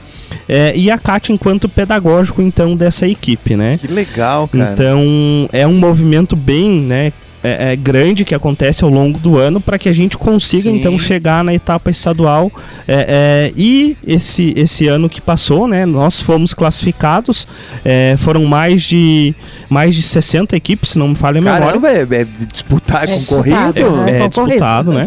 É, 0.49 0.77
e 0.77 0.91
a 0.91 0.99
Kátia 0.99 1.33
enquanto 1.33 1.69
pedagógico, 1.69 2.43
então, 2.43 2.77
dessa 2.77 3.07
equipe, 3.07 3.57
né? 3.57 3.79
Que 3.79 3.87
legal, 3.87 4.49
cara. 4.49 4.73
Então, 4.73 5.49
é 5.53 5.67
um 5.67 5.75
movimento 5.75 6.37
bem, 6.37 6.81
né, 6.81 7.13
é, 7.45 7.73
é, 7.73 7.77
grande 7.77 8.25
que 8.25 8.35
acontece 8.35 8.83
ao 8.85 8.91
longo 8.91 9.19
do 9.19 9.37
ano 9.37 9.61
para 9.61 9.79
que 9.79 9.87
a 9.87 9.93
gente 9.93 10.17
consiga 10.17 10.63
Sim. 10.63 10.79
então 10.79 10.99
chegar 10.99 11.45
na 11.45 11.53
etapa 11.53 11.91
estadual. 11.91 12.51
É, 12.89 13.51
é, 13.51 13.53
e 13.55 13.99
esse, 14.07 14.55
esse 14.57 14.89
ano 14.89 15.11
que 15.11 15.21
passou 15.21 15.69
né 15.69 15.85
nós 15.85 16.21
fomos 16.21 16.55
classificados. 16.55 17.47
É, 17.85 18.15
foram 18.17 18.47
mais 18.47 18.83
de 18.83 19.35
mais 19.69 19.95
de 19.95 20.01
60 20.01 20.57
equipes 20.57 20.91
se 20.91 20.99
não 20.99 21.09
me 21.09 21.15
falha 21.15 21.39
a 21.39 21.43
memória. 21.43 21.67
Caramba, 21.67 21.91
é, 21.91 22.21
é 22.23 22.25
disputar 22.25 23.05
é 23.05 23.09
concorrido? 23.09 23.97
né? 23.97 24.21
é, 24.21 24.29
disputado 24.29 24.93
né? 24.93 25.07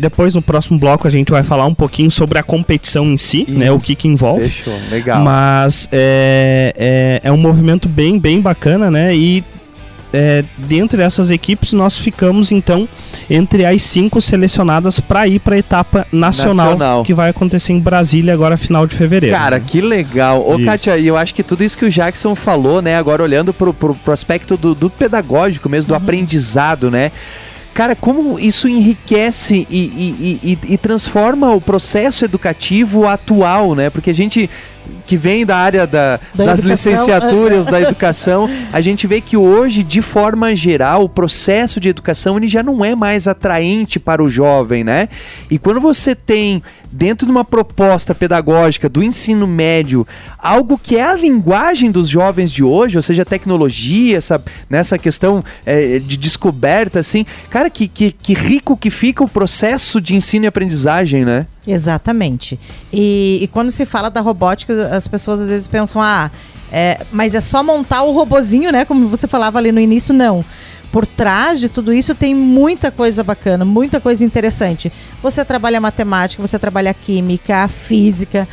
Depois 0.00 0.34
no 0.34 0.40
próximo 0.40 0.78
bloco 0.78 1.06
a 1.06 1.10
gente 1.10 1.30
vai 1.30 1.42
falar 1.42 1.66
um 1.66 1.74
pouquinho 1.74 2.10
sobre 2.10 2.38
a 2.38 2.42
competição 2.42 3.04
em 3.04 3.18
si 3.18 3.44
né 3.48 3.70
o 3.70 3.78
que 3.78 3.94
que 3.94 4.08
envolve. 4.08 4.48
Fechou, 4.48 4.74
legal. 4.90 5.22
Mas 5.22 5.88
é, 5.92 6.72
é, 6.74 7.20
é 7.28 7.32
um 7.32 7.36
movimento 7.36 7.86
bem 7.86 8.18
bem 8.18 8.40
bacana 8.40 8.90
né? 8.90 9.14
E 9.14 9.44
é, 10.12 10.44
dentre 10.56 11.02
essas 11.02 11.30
equipes, 11.30 11.72
nós 11.72 11.96
ficamos 11.96 12.50
então 12.50 12.88
entre 13.28 13.64
as 13.64 13.82
cinco 13.82 14.20
selecionadas 14.20 14.98
para 15.00 15.26
ir 15.28 15.38
para 15.38 15.56
a 15.56 15.58
etapa 15.58 16.06
nacional, 16.10 16.56
nacional, 16.56 17.02
que 17.02 17.12
vai 17.12 17.30
acontecer 17.30 17.72
em 17.72 17.80
Brasília 17.80 18.32
agora 18.32 18.56
final 18.56 18.86
de 18.86 18.96
fevereiro. 18.96 19.36
Cara, 19.36 19.58
né? 19.58 19.64
que 19.66 19.80
legal. 19.80 20.46
Ô, 20.46 20.56
isso. 20.56 20.64
Kátia, 20.64 20.98
eu 20.98 21.16
acho 21.16 21.34
que 21.34 21.42
tudo 21.42 21.62
isso 21.62 21.76
que 21.76 21.84
o 21.84 21.90
Jackson 21.90 22.34
falou, 22.34 22.80
né, 22.80 22.96
agora 22.96 23.22
olhando 23.22 23.52
para 23.52 23.68
o 23.68 24.12
aspecto 24.12 24.56
do, 24.56 24.74
do, 24.74 24.88
pedagógico 24.88 25.68
mesmo, 25.68 25.88
do 25.88 25.94
uhum. 25.94 25.98
aprendizado, 26.02 26.90
né? 26.90 27.12
Cara, 27.74 27.94
como 27.94 28.40
isso 28.40 28.68
enriquece 28.68 29.64
e, 29.70 29.78
e, 29.78 30.40
e, 30.42 30.74
e 30.74 30.78
transforma 30.78 31.52
o 31.52 31.60
processo 31.60 32.24
educativo 32.24 33.06
atual, 33.06 33.76
né? 33.76 33.88
Porque 33.88 34.10
a 34.10 34.14
gente 34.14 34.50
que 35.06 35.16
vem 35.16 35.44
da 35.46 35.56
área 35.56 35.86
da, 35.86 36.20
da 36.34 36.44
das 36.44 36.60
educação. 36.60 36.92
licenciaturas 36.92 37.66
da 37.66 37.80
educação, 37.80 38.48
a 38.72 38.80
gente 38.80 39.06
vê 39.06 39.20
que 39.20 39.36
hoje, 39.36 39.82
de 39.82 40.02
forma 40.02 40.54
geral, 40.54 41.04
o 41.04 41.08
processo 41.08 41.80
de 41.80 41.88
educação 41.88 42.36
ele 42.36 42.48
já 42.48 42.62
não 42.62 42.84
é 42.84 42.94
mais 42.94 43.26
atraente 43.26 43.98
para 43.98 44.22
o 44.22 44.28
jovem, 44.28 44.84
né? 44.84 45.08
E 45.50 45.58
quando 45.58 45.80
você 45.80 46.14
tem 46.14 46.62
dentro 46.90 47.26
de 47.26 47.30
uma 47.30 47.44
proposta 47.44 48.14
pedagógica 48.14 48.88
do 48.88 49.02
ensino 49.02 49.46
médio, 49.46 50.06
algo 50.38 50.78
que 50.78 50.96
é 50.96 51.04
a 51.04 51.14
linguagem 51.14 51.90
dos 51.90 52.08
jovens 52.08 52.50
de 52.50 52.62
hoje, 52.64 52.96
ou 52.96 53.02
seja, 53.02 53.24
tecnologia, 53.24 54.16
essa, 54.16 54.42
nessa 54.68 54.98
questão 54.98 55.44
é, 55.66 55.98
de 55.98 56.16
descoberta, 56.16 57.00
assim, 57.00 57.26
cara, 57.50 57.68
que, 57.68 57.88
que, 57.88 58.12
que 58.12 58.34
rico 58.34 58.76
que 58.76 58.90
fica 58.90 59.22
o 59.22 59.28
processo 59.28 60.00
de 60.00 60.14
ensino 60.14 60.44
e 60.44 60.48
aprendizagem, 60.48 61.24
né? 61.24 61.46
Exatamente. 61.68 62.58
E, 62.92 63.40
e 63.42 63.48
quando 63.48 63.70
se 63.70 63.84
fala 63.84 64.08
da 64.10 64.20
robótica, 64.22 64.88
as 64.88 65.06
pessoas 65.06 65.40
às 65.42 65.48
vezes 65.48 65.68
pensam, 65.68 66.00
ah, 66.00 66.30
é, 66.72 67.04
mas 67.12 67.34
é 67.34 67.40
só 67.40 67.62
montar 67.62 68.02
o 68.04 68.12
robozinho, 68.12 68.72
né? 68.72 68.84
Como 68.84 69.06
você 69.06 69.26
falava 69.26 69.58
ali 69.58 69.70
no 69.70 69.80
início, 69.80 70.14
não 70.14 70.44
por 70.90 71.06
trás 71.06 71.60
de 71.60 71.68
tudo 71.68 71.92
isso 71.92 72.14
tem 72.14 72.34
muita 72.34 72.90
coisa 72.90 73.22
bacana, 73.22 73.64
muita 73.64 74.00
coisa 74.00 74.24
interessante. 74.24 74.92
Você 75.22 75.44
trabalha 75.44 75.80
matemática, 75.80 76.40
você 76.40 76.58
trabalha 76.58 76.94
química, 76.94 77.68
física. 77.68 78.48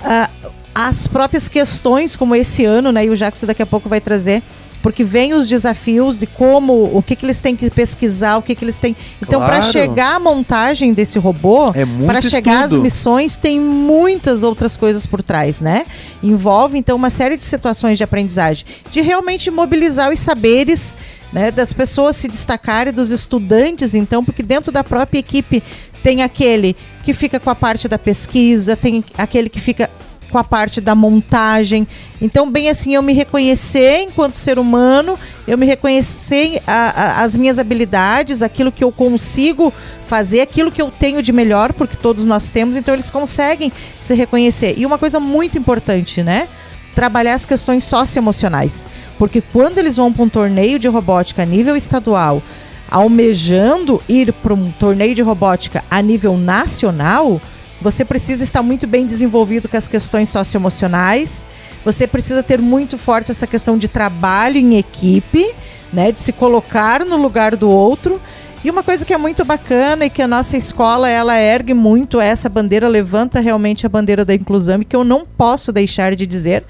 Uh, 0.00 0.50
as 0.74 1.08
próprias 1.08 1.48
questões, 1.48 2.14
como 2.14 2.34
esse 2.34 2.64
ano, 2.64 2.92
né? 2.92 3.04
E 3.06 3.10
o 3.10 3.16
Jackson 3.16 3.46
daqui 3.46 3.62
a 3.62 3.66
pouco 3.66 3.88
vai 3.88 4.00
trazer 4.00 4.42
porque 4.82 5.04
vem 5.04 5.34
os 5.34 5.48
desafios 5.48 6.18
de 6.18 6.26
como, 6.26 6.84
o 6.96 7.02
que, 7.02 7.14
que 7.14 7.26
eles 7.26 7.40
têm 7.40 7.54
que 7.54 7.70
pesquisar, 7.70 8.38
o 8.38 8.42
que, 8.42 8.54
que 8.54 8.64
eles 8.64 8.78
têm. 8.78 8.96
Então, 9.20 9.40
claro. 9.40 9.52
para 9.52 9.62
chegar 9.62 10.16
à 10.16 10.20
montagem 10.20 10.92
desse 10.92 11.18
robô, 11.18 11.68
é 11.74 11.84
para 12.06 12.22
chegar 12.22 12.64
às 12.64 12.76
missões, 12.76 13.36
tem 13.36 13.60
muitas 13.60 14.42
outras 14.42 14.76
coisas 14.76 15.06
por 15.06 15.22
trás, 15.22 15.60
né? 15.60 15.84
Envolve, 16.22 16.78
então, 16.78 16.96
uma 16.96 17.10
série 17.10 17.36
de 17.36 17.44
situações 17.44 17.98
de 17.98 18.04
aprendizagem, 18.04 18.64
de 18.90 19.00
realmente 19.00 19.50
mobilizar 19.50 20.12
os 20.12 20.20
saberes. 20.20 20.96
Né, 21.32 21.52
das 21.52 21.72
pessoas 21.72 22.16
se 22.16 22.26
destacarem, 22.26 22.92
dos 22.92 23.12
estudantes, 23.12 23.94
então, 23.94 24.24
porque 24.24 24.42
dentro 24.42 24.72
da 24.72 24.82
própria 24.82 25.20
equipe 25.20 25.62
tem 26.02 26.24
aquele 26.24 26.74
que 27.04 27.14
fica 27.14 27.38
com 27.38 27.48
a 27.48 27.54
parte 27.54 27.86
da 27.86 27.96
pesquisa, 27.96 28.74
tem 28.74 29.04
aquele 29.16 29.48
que 29.48 29.60
fica 29.60 29.88
com 30.30 30.38
a 30.38 30.44
parte 30.44 30.80
da 30.80 30.94
montagem. 30.94 31.86
Então, 32.20 32.50
bem 32.50 32.68
assim, 32.68 32.94
eu 32.94 33.02
me 33.02 33.12
reconhecer 33.12 34.02
enquanto 34.02 34.34
ser 34.34 34.58
humano, 34.58 35.18
eu 35.46 35.58
me 35.58 35.66
reconhecer 35.66 36.62
a, 36.66 36.72
a, 36.72 37.24
as 37.24 37.36
minhas 37.36 37.58
habilidades, 37.58 38.42
aquilo 38.42 38.70
que 38.72 38.84
eu 38.84 38.92
consigo 38.92 39.72
fazer, 40.02 40.40
aquilo 40.40 40.70
que 40.70 40.80
eu 40.80 40.90
tenho 40.90 41.22
de 41.22 41.32
melhor, 41.32 41.72
porque 41.72 41.96
todos 41.96 42.24
nós 42.24 42.50
temos, 42.50 42.76
então 42.76 42.94
eles 42.94 43.10
conseguem 43.10 43.72
se 44.00 44.14
reconhecer. 44.14 44.74
E 44.78 44.86
uma 44.86 44.98
coisa 44.98 45.18
muito 45.18 45.58
importante, 45.58 46.22
né? 46.22 46.48
Trabalhar 46.94 47.34
as 47.34 47.46
questões 47.46 47.84
socioemocionais. 47.84 48.86
Porque 49.18 49.40
quando 49.40 49.78
eles 49.78 49.96
vão 49.96 50.12
para 50.12 50.22
um 50.22 50.28
torneio 50.28 50.78
de 50.78 50.88
robótica 50.88 51.42
a 51.42 51.46
nível 51.46 51.76
estadual, 51.76 52.42
almejando 52.90 54.02
ir 54.08 54.32
para 54.32 54.52
um 54.52 54.70
torneio 54.72 55.14
de 55.14 55.22
robótica 55.22 55.84
a 55.88 56.02
nível 56.02 56.36
nacional, 56.36 57.40
você 57.80 58.04
precisa 58.04 58.44
estar 58.44 58.62
muito 58.62 58.86
bem 58.86 59.06
desenvolvido 59.06 59.68
com 59.68 59.76
as 59.76 59.88
questões 59.88 60.28
socioemocionais. 60.28 61.46
Você 61.84 62.06
precisa 62.06 62.42
ter 62.42 62.60
muito 62.60 62.98
forte 62.98 63.30
essa 63.30 63.46
questão 63.46 63.78
de 63.78 63.88
trabalho 63.88 64.58
em 64.58 64.76
equipe, 64.76 65.54
né, 65.92 66.12
de 66.12 66.20
se 66.20 66.32
colocar 66.32 67.04
no 67.04 67.16
lugar 67.16 67.56
do 67.56 67.70
outro. 67.70 68.20
E 68.62 68.70
uma 68.70 68.82
coisa 68.82 69.06
que 69.06 69.14
é 69.14 69.16
muito 69.16 69.42
bacana 69.42 70.04
e 70.04 70.10
que 70.10 70.20
a 70.20 70.28
nossa 70.28 70.54
escola 70.54 71.08
ela 71.08 71.38
ergue 71.38 71.72
muito 71.72 72.20
essa 72.20 72.46
bandeira, 72.46 72.86
levanta 72.86 73.40
realmente 73.40 73.86
a 73.86 73.88
bandeira 73.88 74.22
da 74.22 74.34
inclusão 74.34 74.82
e 74.82 74.84
que 74.84 74.94
eu 74.94 75.02
não 75.02 75.24
posso 75.24 75.72
deixar 75.72 76.14
de 76.14 76.26
dizer 76.26 76.64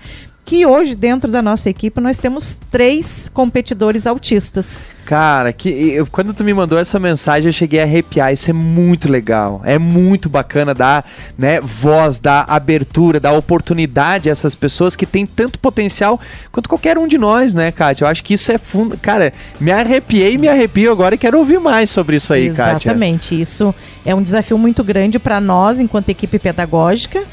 que 0.44 0.66
hoje 0.66 0.94
dentro 0.94 1.30
da 1.30 1.40
nossa 1.40 1.70
equipe 1.70 2.00
nós 2.00 2.18
temos 2.18 2.60
três 2.70 3.30
competidores 3.32 4.06
autistas. 4.06 4.84
Cara, 5.04 5.52
que 5.52 5.68
eu, 5.68 6.06
quando 6.06 6.32
tu 6.32 6.44
me 6.44 6.54
mandou 6.54 6.78
essa 6.78 6.98
mensagem 6.98 7.48
eu 7.48 7.52
cheguei 7.52 7.80
a 7.80 7.82
arrepiar. 7.82 8.32
Isso 8.32 8.50
é 8.50 8.52
muito 8.52 9.08
legal. 9.08 9.60
É 9.64 9.78
muito 9.78 10.28
bacana 10.28 10.72
dar, 10.72 11.04
né, 11.36 11.60
voz, 11.60 12.18
dar 12.18 12.44
abertura, 12.48 13.18
dar 13.18 13.32
oportunidade 13.32 14.28
a 14.28 14.32
essas 14.32 14.54
pessoas 14.54 14.94
que 14.94 15.06
têm 15.06 15.26
tanto 15.26 15.58
potencial 15.58 16.20
quanto 16.52 16.68
qualquer 16.68 16.96
um 16.96 17.08
de 17.08 17.18
nós, 17.18 17.54
né, 17.54 17.72
Kátia? 17.72 18.04
Eu 18.04 18.08
acho 18.08 18.22
que 18.22 18.34
isso 18.34 18.52
é 18.52 18.58
fundo. 18.58 18.96
Cara, 18.98 19.32
me 19.60 19.72
arrepiei, 19.72 20.38
me 20.38 20.48
arrepio 20.48 20.92
agora 20.92 21.16
e 21.16 21.18
quero 21.18 21.38
ouvir 21.38 21.58
mais 21.58 21.90
sobre 21.90 22.16
isso 22.16 22.32
aí, 22.32 22.46
Exatamente. 22.46 22.72
Kátia. 22.72 22.88
Exatamente. 22.90 23.40
Isso 23.40 23.74
é 24.04 24.14
um 24.14 24.22
desafio 24.22 24.56
muito 24.56 24.84
grande 24.84 25.18
para 25.18 25.40
nós 25.40 25.80
enquanto 25.80 26.08
equipe 26.08 26.38
pedagógica 26.38 27.24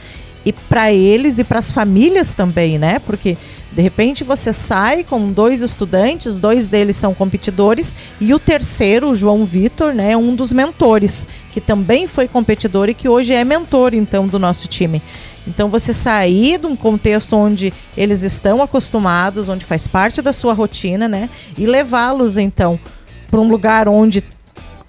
e 0.47 0.53
para 0.53 0.93
eles 0.93 1.39
e 1.39 1.43
para 1.43 1.59
as 1.59 1.73
famílias 1.73 2.33
também, 2.33 2.79
né? 2.79 2.99
Porque 2.99 3.37
de 3.69 3.81
repente 3.81 4.23
você 4.23 4.53
sai 4.53 5.03
com 5.03 5.29
dois 5.29 5.61
estudantes, 5.61 6.39
dois 6.39 6.69
deles 6.69 6.95
são 6.95 7.13
competidores 7.13 7.93
e 8.21 8.33
o 8.33 8.39
terceiro, 8.39 9.09
o 9.09 9.15
João 9.15 9.45
Vitor, 9.45 9.93
né, 9.93 10.13
é 10.13 10.17
um 10.17 10.33
dos 10.33 10.53
mentores, 10.53 11.27
que 11.51 11.59
também 11.59 12.07
foi 12.07 12.29
competidor 12.29 12.87
e 12.87 12.93
que 12.93 13.09
hoje 13.09 13.33
é 13.33 13.43
mentor 13.43 13.93
então 13.93 14.25
do 14.25 14.39
nosso 14.39 14.69
time. 14.69 15.01
Então 15.45 15.67
você 15.67 15.93
sair 15.93 16.57
de 16.57 16.65
um 16.65 16.77
contexto 16.77 17.35
onde 17.35 17.73
eles 17.97 18.23
estão 18.23 18.61
acostumados, 18.61 19.49
onde 19.49 19.65
faz 19.65 19.85
parte 19.85 20.21
da 20.21 20.31
sua 20.31 20.53
rotina, 20.53 21.09
né, 21.09 21.29
e 21.57 21.65
levá-los 21.65 22.37
então 22.37 22.79
para 23.29 23.41
um 23.41 23.49
lugar 23.49 23.89
onde 23.89 24.23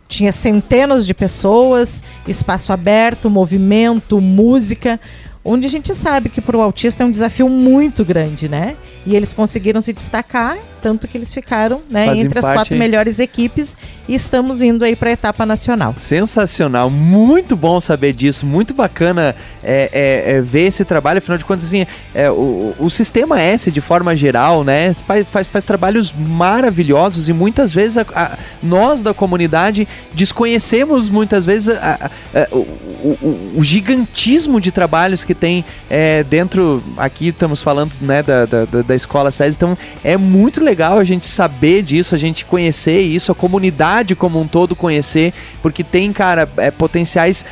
tinha 0.08 0.32
centenas 0.32 1.06
de 1.06 1.12
pessoas, 1.12 2.02
espaço 2.26 2.72
aberto, 2.72 3.28
movimento, 3.28 4.20
música, 4.20 4.98
onde 5.44 5.66
a 5.66 5.70
gente 5.70 5.94
sabe 5.94 6.28
que 6.28 6.40
para 6.40 6.56
o 6.56 6.60
autista 6.60 7.02
é 7.02 7.06
um 7.06 7.10
desafio 7.10 7.48
muito 7.48 8.04
grande, 8.04 8.48
né? 8.48 8.76
E 9.06 9.16
eles 9.16 9.32
conseguiram 9.32 9.80
se 9.80 9.92
destacar, 9.92 10.58
tanto 10.82 11.08
que 11.08 11.16
eles 11.16 11.32
ficaram 11.32 11.82
né, 11.90 12.16
entre 12.16 12.38
as 12.38 12.46
quatro 12.46 12.76
melhores 12.76 13.18
equipes 13.18 13.76
e 14.06 14.14
estamos 14.14 14.62
indo 14.62 14.84
aí 14.84 14.94
para 14.94 15.10
a 15.10 15.12
etapa 15.12 15.46
nacional. 15.46 15.94
Sensacional, 15.94 16.90
muito 16.90 17.56
bom 17.56 17.80
saber 17.80 18.12
disso, 18.12 18.44
muito 18.44 18.74
bacana 18.74 19.34
é, 19.68 19.90
é, 19.92 20.32
é 20.36 20.40
ver 20.40 20.68
esse 20.68 20.82
trabalho, 20.82 21.18
afinal 21.18 21.36
de 21.36 21.44
contas, 21.44 21.66
assim, 21.66 21.86
é, 22.14 22.30
o, 22.30 22.74
o 22.78 22.88
sistema 22.88 23.38
S, 23.40 23.70
de 23.70 23.82
forma 23.82 24.16
geral, 24.16 24.64
né, 24.64 24.94
faz, 25.06 25.26
faz, 25.28 25.46
faz 25.46 25.64
trabalhos 25.64 26.14
maravilhosos 26.16 27.28
e 27.28 27.34
muitas 27.34 27.72
vezes 27.72 27.98
a, 27.98 28.06
a, 28.14 28.38
nós 28.62 29.02
da 29.02 29.12
comunidade 29.12 29.86
desconhecemos 30.14 31.10
muitas 31.10 31.44
vezes 31.44 31.68
a, 31.76 32.10
o, 32.50 32.58
o, 32.58 33.52
o, 33.56 33.62
gigantismo 33.62 34.58
de 34.60 34.72
trabalhos 34.72 35.22
que 35.22 35.34
tem 35.34 35.64
é, 35.90 36.24
dentro, 36.24 36.82
aqui 36.96 37.28
estamos 37.28 37.60
falando 37.60 37.94
né, 38.00 38.22
da, 38.22 38.46
da, 38.46 38.64
da 38.64 38.94
escola 38.94 39.30
SES, 39.30 39.54
então 39.54 39.76
é 40.02 40.16
muito 40.16 40.64
legal 40.64 40.98
a 40.98 41.04
gente 41.04 41.26
saber 41.26 41.82
disso, 41.82 42.14
a 42.14 42.18
gente 42.18 42.46
conhecer 42.46 43.00
isso, 43.00 43.30
a 43.30 43.34
comunidade 43.34 44.14
como 44.14 44.40
um 44.40 44.46
todo 44.46 44.74
conhecer, 44.74 45.34
porque 45.60 45.84
tem, 45.84 46.10
cara, 46.12 46.48
é, 46.56 46.70
potenciais 46.70 47.44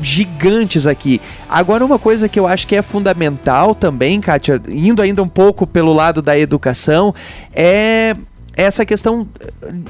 gigantes 0.00 0.86
aqui. 0.86 1.20
Agora, 1.48 1.84
uma 1.84 1.98
coisa 1.98 2.28
que 2.28 2.38
eu 2.38 2.46
acho 2.46 2.66
que 2.66 2.76
é 2.76 2.82
fundamental 2.82 3.74
também, 3.74 4.20
Kátia, 4.20 4.60
indo 4.68 5.02
ainda 5.02 5.22
um 5.22 5.28
pouco 5.28 5.66
pelo 5.66 5.92
lado 5.92 6.22
da 6.22 6.38
educação, 6.38 7.14
é 7.52 8.16
essa 8.58 8.84
questão 8.84 9.28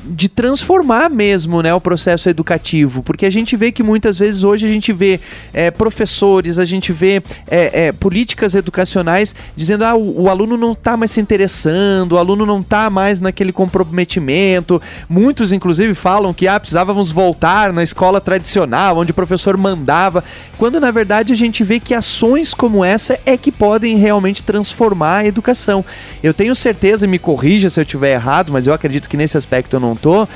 de 0.05 0.29
transformar 0.29 1.09
mesmo 1.09 1.63
né, 1.63 1.73
o 1.73 1.81
processo 1.81 2.29
educativo, 2.29 3.03
porque 3.03 3.25
a 3.25 3.31
gente 3.31 3.57
vê 3.57 3.73
que 3.73 3.83
muitas 3.83 4.19
vezes 4.19 4.45
hoje 4.45 4.67
a 4.67 4.69
gente 4.69 4.93
vê 4.93 5.19
é, 5.55 5.71
professores, 5.71 6.59
a 6.59 6.67
gente 6.67 6.93
vê 6.93 7.23
é, 7.51 7.87
é, 7.87 7.93
políticas 7.93 8.55
educacionais 8.55 9.35
dizendo 9.57 9.87
ah, 9.87 9.95
o, 9.95 10.25
o 10.25 10.29
aluno 10.29 10.59
não 10.59 10.73
está 10.73 10.99
mais 10.99 11.13
se 11.13 11.19
interessando, 11.19 12.13
o 12.13 12.19
aluno 12.19 12.45
não 12.45 12.61
está 12.61 12.91
mais 12.91 13.23
naquele 13.23 13.53
comprometimento. 13.53 14.83
Muitos, 15.09 15.51
inclusive, 15.51 15.95
falam 15.95 16.35
que 16.35 16.47
ah, 16.47 16.61
precisávamos 16.61 17.11
voltar 17.11 17.73
na 17.73 17.83
escola 17.83 18.21
tradicional, 18.21 18.99
onde 18.99 19.13
o 19.13 19.15
professor 19.15 19.57
mandava, 19.57 20.23
quando 20.59 20.79
na 20.79 20.91
verdade 20.91 21.33
a 21.33 21.37
gente 21.37 21.65
vê 21.65 21.81
que 21.81 21.95
ações 21.95 22.53
como 22.53 22.85
essa 22.85 23.19
é 23.25 23.39
que 23.39 23.51
podem 23.51 23.97
realmente 23.97 24.43
transformar 24.43 25.21
a 25.21 25.27
educação. 25.27 25.83
Eu 26.23 26.35
tenho 26.35 26.55
certeza, 26.55 27.07
me 27.07 27.19
corrija 27.19 27.71
se 27.71 27.81
eu 27.81 27.85
estiver 27.85 28.13
errado, 28.13 28.53
mas 28.53 28.58
eu 28.67 28.75
acredito 28.75 29.09
que 29.09 29.17
nesse 29.17 29.37
aspecto 29.37 29.77
eu 29.77 29.81
não 29.81 29.95
tô. 29.97 30.27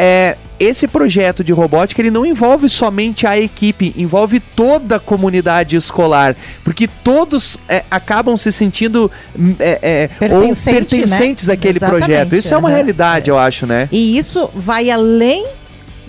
É, 0.00 0.36
esse 0.60 0.86
projeto 0.86 1.42
de 1.42 1.52
robótica 1.52 2.00
ele 2.00 2.10
não 2.10 2.24
envolve 2.24 2.68
somente 2.68 3.26
a 3.26 3.36
equipe, 3.36 3.92
envolve 3.96 4.38
toda 4.38 4.96
a 4.96 5.00
comunidade 5.00 5.74
escolar, 5.74 6.36
porque 6.62 6.86
todos 6.86 7.58
é, 7.68 7.84
acabam 7.90 8.36
se 8.36 8.52
sentindo 8.52 9.10
hum, 9.36 9.56
é, 9.58 10.08
é, 10.20 10.34
ou 10.34 10.54
pertencentes 10.54 11.48
né? 11.48 11.54
àquele 11.54 11.78
Exatamente, 11.78 12.04
projeto. 12.04 12.36
Isso 12.36 12.54
é 12.54 12.56
uma 12.56 12.70
realidade, 12.70 13.28
eu 13.28 13.36
acho, 13.36 13.66
né? 13.66 13.88
E 13.90 14.16
isso 14.16 14.48
vai 14.54 14.88
além 14.88 15.46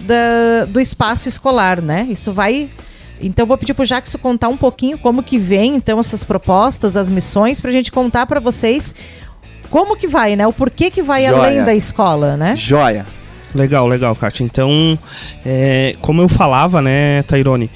da, 0.02 0.66
do 0.68 0.80
espaço 0.80 1.28
escolar, 1.28 1.82
né? 1.82 2.08
Isso 2.10 2.32
vai 2.32 2.70
então 3.22 3.46
vou 3.46 3.58
pedir 3.58 3.74
para 3.74 3.84
o 3.84 3.86
Jackson 3.86 4.18
contar 4.18 4.48
um 4.48 4.56
pouquinho 4.56 4.98
como 4.98 5.22
que 5.22 5.38
vem 5.38 5.76
então 5.76 6.00
essas 6.00 6.24
propostas, 6.24 6.96
as 6.96 7.10
missões, 7.10 7.60
para 7.60 7.70
a 7.70 7.74
gente 7.74 7.92
contar 7.92 8.26
para 8.26 8.40
vocês 8.40 8.96
como 9.70 9.96
que 9.96 10.08
vai, 10.08 10.36
né? 10.36 10.48
O 10.48 10.54
porquê 10.54 10.90
que 10.90 11.02
vai 11.02 11.26
Joia. 11.26 11.38
além 11.38 11.64
da 11.64 11.76
escola, 11.76 12.36
né? 12.36 12.56
Joia. 12.58 13.06
Legal, 13.54 13.88
legal, 13.88 14.16
Kátia. 14.16 14.44
Então, 14.44 14.98
é, 15.46 15.96
como 16.02 16.22
eu 16.22 16.30
falava, 16.30 16.82
né, 16.82 17.24
Tairone, 17.24 17.70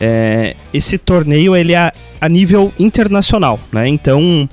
é, 0.00 0.56
esse 0.72 0.96
torneio 0.96 1.54
ele 1.54 1.74
é 1.74 1.92
a 2.20 2.28
nível 2.28 2.72
internacional, 2.78 3.60
né? 3.70 3.86
Então, 3.88 4.48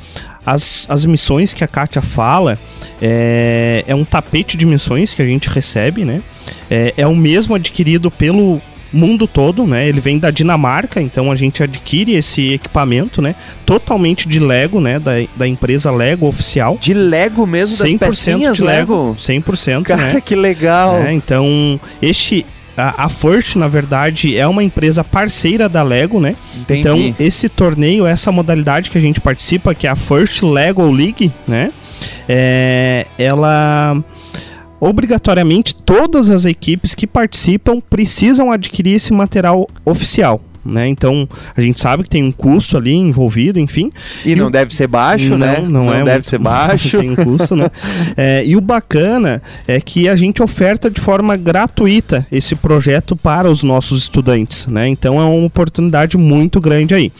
as, 0.46 0.86
as 0.90 1.06
missões 1.06 1.54
que 1.54 1.64
a 1.64 1.68
Kátia 1.68 2.02
fala 2.02 2.60
é, 3.02 3.84
é 3.88 3.96
um 3.96 4.04
tapete 4.04 4.58
de 4.58 4.66
missões 4.66 5.14
que 5.14 5.22
a 5.22 5.25
gente 5.25 5.50
recebe, 5.50 6.04
né? 6.04 6.22
É, 6.70 6.94
é 6.98 7.08
o 7.08 7.16
mesmo 7.16 7.56
adquirido 7.56 8.12
pelo 8.12 8.62
mundo 8.92 9.27
todo, 9.27 9.65
né? 9.65 9.88
Ele 9.88 10.00
vem 10.00 10.18
da 10.18 10.32
Dinamarca, 10.32 11.01
então 11.01 11.32
a 11.32 11.36
gente 11.36 11.62
adquire 11.62 12.13
esse 12.13 12.54
equipamento, 12.54 13.22
né? 13.22 13.36
Totalmente 13.65 14.27
de 14.27 14.39
Lego, 14.39 14.80
né? 14.80 15.00
Da, 15.00 15.12
da 15.36 15.48
empresa 15.48 15.92
Lego 15.92 16.27
oficial. 16.27 16.77
De 16.80 16.94
Lego 16.94 17.46
mesmo, 17.46 17.77
das 17.77 17.92
100% 17.92 18.00
pecinhas 18.00 18.58
de 18.58 18.63
Lego? 18.63 19.15
100%, 19.18 19.84
Cara, 19.84 20.13
né? 20.13 20.22
que 20.22 20.36
legal! 20.36 21.01
É, 21.01 21.12
então, 21.12 21.80
este 22.01 22.46
a, 22.77 23.06
a 23.06 23.10
First, 23.10 23.56
na 23.56 23.68
verdade, 23.68 24.38
é 24.38 24.46
uma 24.46 24.63
empresa 24.63 25.04
parceira 25.04 25.70
da 25.70 25.82
Lego, 25.82 26.20
né? 26.20 26.36
Entendi. 26.60 26.80
Então, 26.80 27.15
esse 27.20 27.48
torneio, 27.48 28.06
essa 28.06 28.32
modalidade 28.32 28.89
que 28.89 28.98
a 28.98 29.01
gente 29.01 29.22
participa, 29.22 29.74
que 29.74 29.88
é 29.88 29.89
a 29.89 29.96
First 29.96 30.42
Lego 30.44 30.89
League, 30.92 31.32
né? 31.48 31.72
É, 32.27 33.08
ela 33.18 33.98
obrigatoriamente 34.79 35.75
todas 35.75 36.29
as 36.29 36.46
equipes 36.46 36.94
que 36.94 37.08
participam 37.08 37.79
precisam 37.79 38.51
adquirir 38.51 38.96
esse 38.96 39.13
material 39.13 39.67
oficial. 39.84 40.41
né? 40.65 40.88
Então 40.88 41.29
a 41.55 41.62
gente 41.62 41.79
sabe 41.79 42.03
que 42.03 42.10
tem 42.10 42.24
um 42.24 42.32
custo 42.32 42.75
ali 42.75 42.94
envolvido, 42.94 43.60
enfim. 43.60 43.91
E, 44.25 44.32
e 44.32 44.36
não 44.36 44.48
o... 44.48 44.50
deve 44.50 44.74
ser 44.74 44.88
baixo, 44.88 45.29
não, 45.29 45.38
né? 45.38 45.60
Não, 45.62 45.86
não 45.86 45.94
é 45.94 46.03
deve 46.03 46.27
ser 46.27 46.39
baixo. 46.39 46.98
tem 47.00 47.12
um 47.12 47.15
custo, 47.15 47.55
né? 47.55 47.70
É, 48.17 48.44
e 48.46 48.55
o 48.55 48.62
bacana 48.62 49.41
é 49.67 49.79
que 49.79 50.08
a 50.08 50.15
gente 50.15 50.41
oferta 50.41 50.89
de 50.89 51.01
forma 51.01 51.36
gratuita 51.36 52.25
esse 52.32 52.55
projeto 52.55 53.15
para 53.15 53.50
os 53.50 53.62
nossos 53.62 54.03
estudantes, 54.03 54.67
né? 54.67 54.88
Então 54.88 55.20
é 55.20 55.25
uma 55.25 55.46
oportunidade 55.46 56.17
muito 56.17 56.60
grande 56.60 56.94
aí. 56.96 57.12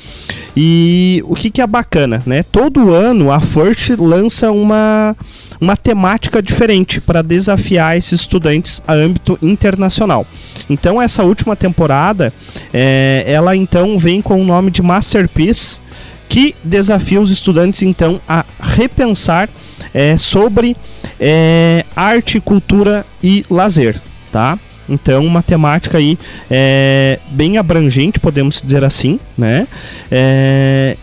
E 0.56 1.22
o 1.26 1.36
que, 1.36 1.50
que 1.50 1.62
é 1.62 1.68
bacana, 1.68 2.24
né? 2.26 2.44
Todo 2.44 2.92
ano 2.92 3.32
a 3.32 3.40
FIRST 3.40 3.96
lança 3.98 4.52
uma 4.52 5.16
uma 5.60 5.76
temática 5.78 6.42
diferente 6.42 7.00
para 7.00 7.22
desafiar 7.22 7.98
esses 7.98 8.22
estudantes 8.22 8.82
a 8.88 8.94
âmbito 8.94 9.38
internacional. 9.42 10.26
Então 10.70 11.02
essa 11.02 11.24
última 11.24 11.56
temporada, 11.56 12.34
é, 12.74 13.24
ela 13.28 13.56
então 13.56 13.98
vem 13.98 14.22
com 14.22 14.42
o 14.42 14.46
nome 14.46 14.72
de 14.72 14.82
Masterpiece, 14.82 15.80
que 16.28 16.56
desafia 16.64 17.22
os 17.22 17.32
estudantes 17.32 17.82
então 17.84 18.20
a 18.28 18.44
repensar 18.60 19.50
é, 19.94 20.18
sobre 20.18 20.76
é, 21.20 21.86
arte, 21.96 22.40
cultura 22.40 23.06
e 23.24 23.46
lazer, 23.50 24.02
tá? 24.32 24.60
Então, 24.88 25.26
uma 25.26 25.42
temática 25.42 25.98
aí 25.98 26.18
é, 26.50 27.20
bem 27.32 27.58
abrangente, 27.58 28.20
podemos 28.20 28.62
dizer 28.62 28.84
assim, 28.84 29.20
né? 29.38 29.68
É, 30.12 30.96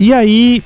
e 0.00 0.12
aí, 0.12 0.62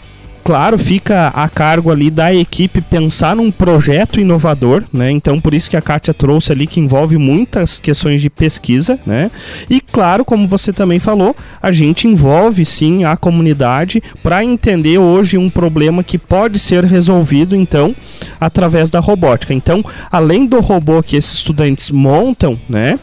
claro, 0.47 0.79
fica 0.79 1.27
a 1.35 1.49
cargo 1.49 1.91
ali 1.91 2.09
da 2.09 2.33
equipe 2.33 2.81
pensar 2.81 3.35
num 3.35 3.51
projeto 3.51 4.21
inovador, 4.21 4.85
né? 4.93 5.11
Então, 5.11 5.41
por 5.41 5.53
isso 5.53 5.69
que 5.69 5.77
a 5.77 5.83
Kátia 5.83 6.15
trouxe 6.15 6.53
ali 6.53 6.69
que 6.69 6.79
envolve 6.79 7.19
muitas 7.19 7.81
questões 7.81 8.23
de 8.23 8.31
pesquisa, 8.31 8.97
né? 9.05 9.29
E 9.69 9.81
claro, 9.81 10.25
como 10.25 10.47
você 10.47 10.73
também 10.73 11.01
falou, 11.01 11.35
a 11.61 11.73
gente 11.73 12.07
envolve 12.07 12.65
sim 12.65 13.03
a 13.03 13.17
comunidade 13.17 14.01
para 14.23 14.45
entender 14.45 14.99
hoje 14.99 15.37
um 15.37 15.51
problema 15.51 16.05
que 16.05 16.17
pode 16.17 16.61
ser 16.61 16.85
resolvido 16.85 17.57
então 17.57 17.93
através 18.41 18.89
da 18.89 19.01
robótica. 19.01 19.53
Então, 19.53 19.85
além 20.13 20.47
do 20.47 20.61
robô 20.61 21.03
que 21.03 21.17
esses 21.17 21.35
estudantes 21.35 21.91
montam, 21.91 22.57
né? 22.69 23.01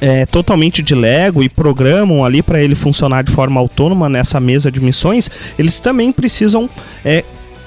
É, 0.00 0.26
totalmente 0.26 0.82
de 0.82 0.94
Lego 0.94 1.42
e 1.42 1.48
programam 1.48 2.24
ali 2.24 2.42
para 2.42 2.62
ele 2.62 2.74
funcionar 2.74 3.22
de 3.22 3.32
forma 3.32 3.60
autônoma 3.60 4.08
nessa 4.08 4.40
mesa 4.40 4.70
de 4.70 4.80
missões, 4.80 5.30
eles 5.58 5.80
também 5.80 6.12
precisam 6.12 6.68
é, 7.04 7.24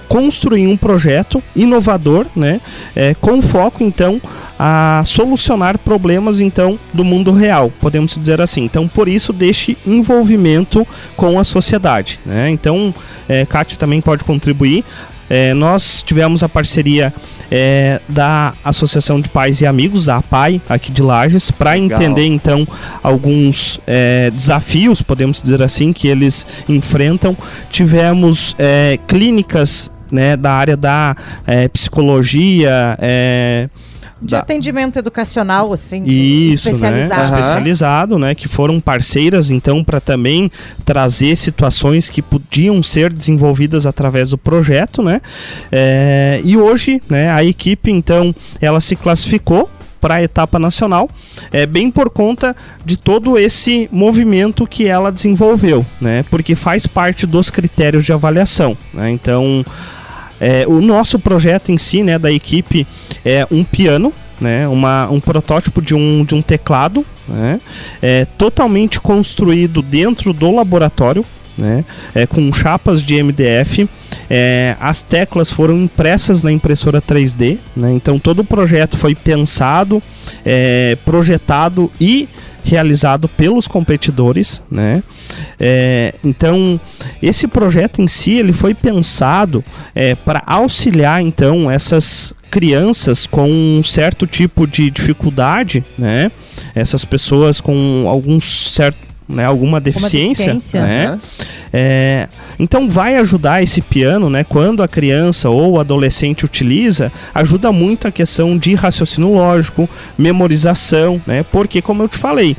construir 0.08 0.68
um 0.68 0.78
projeto 0.78 1.42
inovador, 1.56 2.28
né, 2.36 2.62
é, 2.96 3.16
com 3.16 3.42
foco 3.42 3.84
então 3.84 4.22
a 4.60 5.02
solucionar 5.08 5.78
problemas 5.80 6.40
então 6.40 6.78
do 6.94 7.04
mundo 7.04 7.32
real, 7.32 7.72
podemos 7.82 8.16
dizer 8.16 8.40
assim. 8.40 8.64
Então 8.64 8.88
por 8.88 9.10
isso 9.10 9.34
deste 9.34 9.76
envolvimento 9.86 10.86
com 11.16 11.40
a 11.40 11.44
sociedade, 11.44 12.20
né. 12.26 12.50
Então, 12.50 12.94
é, 13.28 13.46
Kátia 13.46 13.78
também 13.78 14.02
pode 14.02 14.24
contribuir. 14.24 14.84
É, 15.30 15.54
nós 15.54 16.04
tivemos 16.04 16.44
a 16.44 16.50
parceria 16.50 17.14
é, 17.52 18.02
da 18.10 18.54
Associação 18.64 19.22
de 19.22 19.30
Pais 19.30 19.62
e 19.62 19.66
Amigos, 19.66 20.06
da 20.06 20.18
APAI, 20.18 20.62
aqui 20.68 20.92
de 20.92 21.02
Lages, 21.02 21.52
para 21.52 21.78
entender 21.78 22.26
então 22.26 22.68
alguns 23.02 23.80
é, 23.86 24.32
desafios, 24.32 25.02
podemos 25.02 25.42
dizer 25.42 25.62
assim, 25.62 25.94
que 25.94 26.08
eles 26.08 26.48
enfrentam. 26.68 27.38
Tivemos 27.70 28.56
é, 28.58 28.98
clínicas 29.08 29.92
né, 30.12 30.38
da 30.38 30.52
área 30.54 30.78
da 30.78 31.16
é, 31.46 31.68
psicologia, 31.68 32.98
é, 33.00 33.70
de 34.24 34.32
da... 34.32 34.40
atendimento 34.40 34.98
educacional, 34.98 35.74
assim, 35.74 36.04
Isso, 36.06 36.70
especializado. 36.70 37.22
Né? 37.22 37.28
Uhum. 37.28 37.40
Especializado, 37.40 38.20
né? 38.20 38.36
Que 38.36 38.48
foram 38.48 38.80
parceiras, 38.80 39.52
então, 39.52 39.84
para 39.84 40.00
também 40.00 40.50
trazer 40.86 41.36
situações 41.36 42.10
que 42.10 42.22
podiam 42.22 42.82
ser 42.82 43.12
desenvolvidas 43.12 43.86
através 43.86 44.32
do 44.32 44.38
projeto, 44.38 45.04
né? 45.04 45.22
É, 45.72 46.42
e 46.44 46.58
hoje, 46.58 47.02
né, 47.10 47.30
a 47.32 47.44
equipe, 47.44 47.92
então, 47.92 48.34
ela 48.62 48.80
se 48.80 48.96
classificou 48.96 49.70
para 50.00 50.16
a 50.16 50.24
etapa 50.24 50.60
nacional, 50.60 51.10
é 51.50 51.66
bem 51.66 51.90
por 51.90 52.10
conta 52.10 52.54
de 52.84 52.98
todo 52.98 53.38
esse 53.38 53.88
movimento 53.90 54.68
que 54.68 54.86
ela 54.86 55.10
desenvolveu, 55.10 55.86
né? 56.02 56.26
Porque 56.30 56.56
faz 56.56 56.86
parte 56.86 57.26
dos 57.26 57.50
critérios 57.50 58.04
de 58.04 58.12
avaliação, 58.12 58.78
né? 58.94 59.10
Então, 59.10 59.66
é, 60.44 60.66
o 60.68 60.82
nosso 60.82 61.18
projeto 61.18 61.72
em 61.72 61.78
si, 61.78 62.04
né, 62.04 62.20
da 62.20 62.30
equipe, 62.30 62.86
é 63.24 63.48
um 63.50 63.64
piano, 63.64 64.12
né, 64.42 64.68
uma, 64.68 65.10
um 65.10 65.22
protótipo 65.22 65.82
de 65.82 65.96
um, 65.96 66.26
de 66.26 66.36
um 66.36 66.42
teclado, 66.42 67.06
né, 67.26 67.62
é, 68.02 68.26
totalmente 68.26 69.00
construído 69.00 69.82
dentro 69.82 70.34
do 70.34 70.52
laboratório, 70.52 71.24
né, 71.58 71.86
é, 72.14 72.28
com 72.28 72.52
chapas 72.52 73.02
de 73.02 73.24
MDF. 73.24 73.88
É, 74.36 74.76
as 74.80 75.04
teclas 75.04 75.52
foram 75.52 75.78
impressas 75.84 76.42
na 76.42 76.52
impressora 76.52 77.00
3D, 77.00 77.60
né, 77.76 77.94
então 77.94 78.18
todo 78.18 78.40
o 78.40 78.44
projeto 78.44 78.98
foi 78.98 79.14
pensado, 79.14 80.02
é, 80.44 80.98
projetado 81.06 81.92
e 82.02 82.28
realizado 82.64 83.28
pelos 83.28 83.68
competidores, 83.68 84.64
né? 84.72 85.04
É, 85.60 86.16
então 86.24 86.80
esse 87.22 87.48
projeto 87.48 88.02
em 88.02 88.08
si 88.08 88.34
ele 88.34 88.54
foi 88.54 88.74
pensado 88.74 89.64
é, 89.94 90.16
para 90.16 90.42
auxiliar 90.48 91.22
então 91.22 91.70
essas 91.70 92.34
crianças 92.50 93.28
com 93.28 93.48
um 93.50 93.84
certo 93.84 94.26
tipo 94.26 94.66
de 94.66 94.90
dificuldade, 94.90 95.86
né? 95.96 96.32
Essas 96.74 97.06
pessoas 97.06 97.62
com 97.62 98.06
algum 98.08 98.42
certo, 98.42 98.98
né, 99.30 99.46
alguma 99.46 99.80
deficiência, 99.80 100.54
deficiência. 100.54 100.82
né? 100.82 101.12
Uhum. 101.12 101.20
É, 101.72 102.30
então 102.60 102.90
vai 102.90 103.18
ajudar 103.18 103.64
esse 103.64 103.82
piano, 103.82 104.30
né? 104.30 104.44
Quando 104.44 104.84
a 104.84 104.88
criança 104.88 105.50
ou 105.50 105.74
o 105.74 105.80
adolescente 105.80 106.46
utiliza, 106.46 107.12
ajuda 107.34 107.72
muito 107.72 108.08
a 108.08 108.12
questão 108.12 108.58
de 108.58 108.74
raciocínio 108.76 109.34
lógico, 109.34 109.90
memorização, 110.18 111.22
né? 111.26 111.44
Porque 111.44 111.82
como 111.82 112.04
eu 112.04 112.08
te 112.08 112.18
falei, 112.18 112.56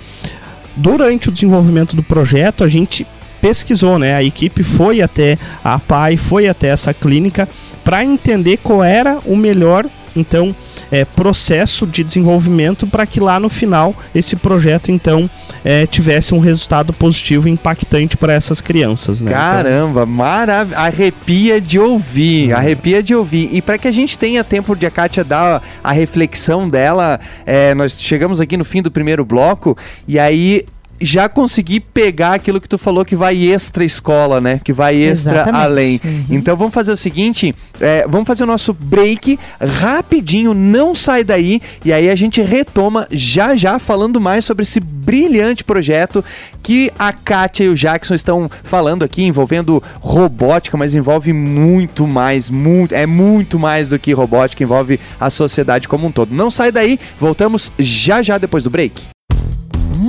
durante 0.76 1.28
o 1.28 1.32
desenvolvimento 1.32 1.94
do 1.94 2.02
projeto 2.02 2.64
a 2.64 2.68
gente 2.68 3.06
pesquisou, 3.40 3.98
né? 3.98 4.14
A 4.14 4.22
equipe 4.22 4.62
foi 4.62 5.02
até 5.02 5.38
a 5.62 5.78
PAI, 5.78 6.16
foi 6.16 6.48
até 6.48 6.68
essa 6.68 6.94
clínica 6.94 7.48
para 7.84 8.04
entender 8.04 8.56
qual 8.56 8.82
era 8.82 9.18
o 9.26 9.36
melhor 9.36 9.84
então 10.16 10.54
é, 10.90 11.04
processo 11.04 11.86
de 11.86 12.04
desenvolvimento 12.04 12.86
para 12.86 13.06
que 13.06 13.20
lá 13.20 13.38
no 13.40 13.48
final 13.48 13.94
esse 14.14 14.36
projeto 14.36 14.90
então 14.90 15.28
é, 15.64 15.86
tivesse 15.86 16.34
um 16.34 16.38
resultado 16.38 16.92
positivo 16.92 17.48
e 17.48 17.50
impactante 17.50 18.16
para 18.16 18.32
essas 18.32 18.60
crianças. 18.60 19.22
Né? 19.22 19.30
Então, 19.30 19.40
Caramba, 19.40 20.02
então... 20.02 20.06
maravilha! 20.06 20.78
Arrepia 20.78 21.60
de 21.60 21.78
ouvir, 21.78 22.52
hum. 22.52 22.56
arrepia 22.56 23.02
de 23.02 23.14
ouvir. 23.14 23.48
E 23.52 23.62
para 23.62 23.78
que 23.78 23.88
a 23.88 23.92
gente 23.92 24.18
tenha 24.18 24.44
tempo 24.44 24.74
de 24.76 24.86
a 24.86 24.90
Kátia 24.90 25.24
dar 25.24 25.62
a 25.82 25.92
reflexão 25.92 26.68
dela, 26.68 27.18
é, 27.46 27.74
nós 27.74 28.00
chegamos 28.00 28.40
aqui 28.40 28.56
no 28.56 28.64
fim 28.64 28.82
do 28.82 28.90
primeiro 28.90 29.24
bloco 29.24 29.76
e 30.06 30.18
aí 30.18 30.64
já 31.00 31.28
consegui 31.28 31.80
pegar 31.80 32.34
aquilo 32.34 32.60
que 32.60 32.68
tu 32.68 32.78
falou 32.78 33.04
que 33.04 33.16
vai 33.16 33.36
extra 33.36 33.84
escola, 33.84 34.40
né? 34.40 34.60
Que 34.62 34.72
vai 34.72 34.96
extra 34.96 35.34
Exatamente. 35.34 35.62
além. 35.62 36.00
Uhum. 36.04 36.26
Então 36.30 36.56
vamos 36.56 36.74
fazer 36.74 36.92
o 36.92 36.96
seguinte: 36.96 37.54
é, 37.80 38.06
vamos 38.08 38.26
fazer 38.26 38.44
o 38.44 38.46
nosso 38.46 38.72
break 38.72 39.38
rapidinho, 39.60 40.54
não 40.54 40.94
sai 40.94 41.24
daí, 41.24 41.60
e 41.84 41.92
aí 41.92 42.08
a 42.08 42.14
gente 42.14 42.40
retoma 42.40 43.06
já 43.10 43.56
já 43.56 43.78
falando 43.78 44.20
mais 44.20 44.44
sobre 44.44 44.62
esse 44.62 44.80
brilhante 44.80 45.62
projeto 45.62 46.24
que 46.62 46.90
a 46.98 47.12
Kátia 47.12 47.64
e 47.64 47.68
o 47.68 47.74
Jackson 47.74 48.14
estão 48.14 48.50
falando 48.62 49.04
aqui, 49.04 49.22
envolvendo 49.22 49.82
robótica, 50.00 50.76
mas 50.76 50.94
envolve 50.94 51.32
muito 51.32 52.06
mais, 52.06 52.48
muito, 52.48 52.94
é 52.94 53.06
muito 53.06 53.58
mais 53.58 53.88
do 53.88 53.98
que 53.98 54.12
robótica, 54.12 54.62
envolve 54.62 54.98
a 55.20 55.28
sociedade 55.28 55.86
como 55.86 56.06
um 56.06 56.12
todo. 56.12 56.34
Não 56.34 56.50
sai 56.50 56.72
daí, 56.72 56.98
voltamos 57.20 57.70
já 57.78 58.22
já 58.22 58.38
depois 58.38 58.64
do 58.64 58.70
break. 58.70 59.14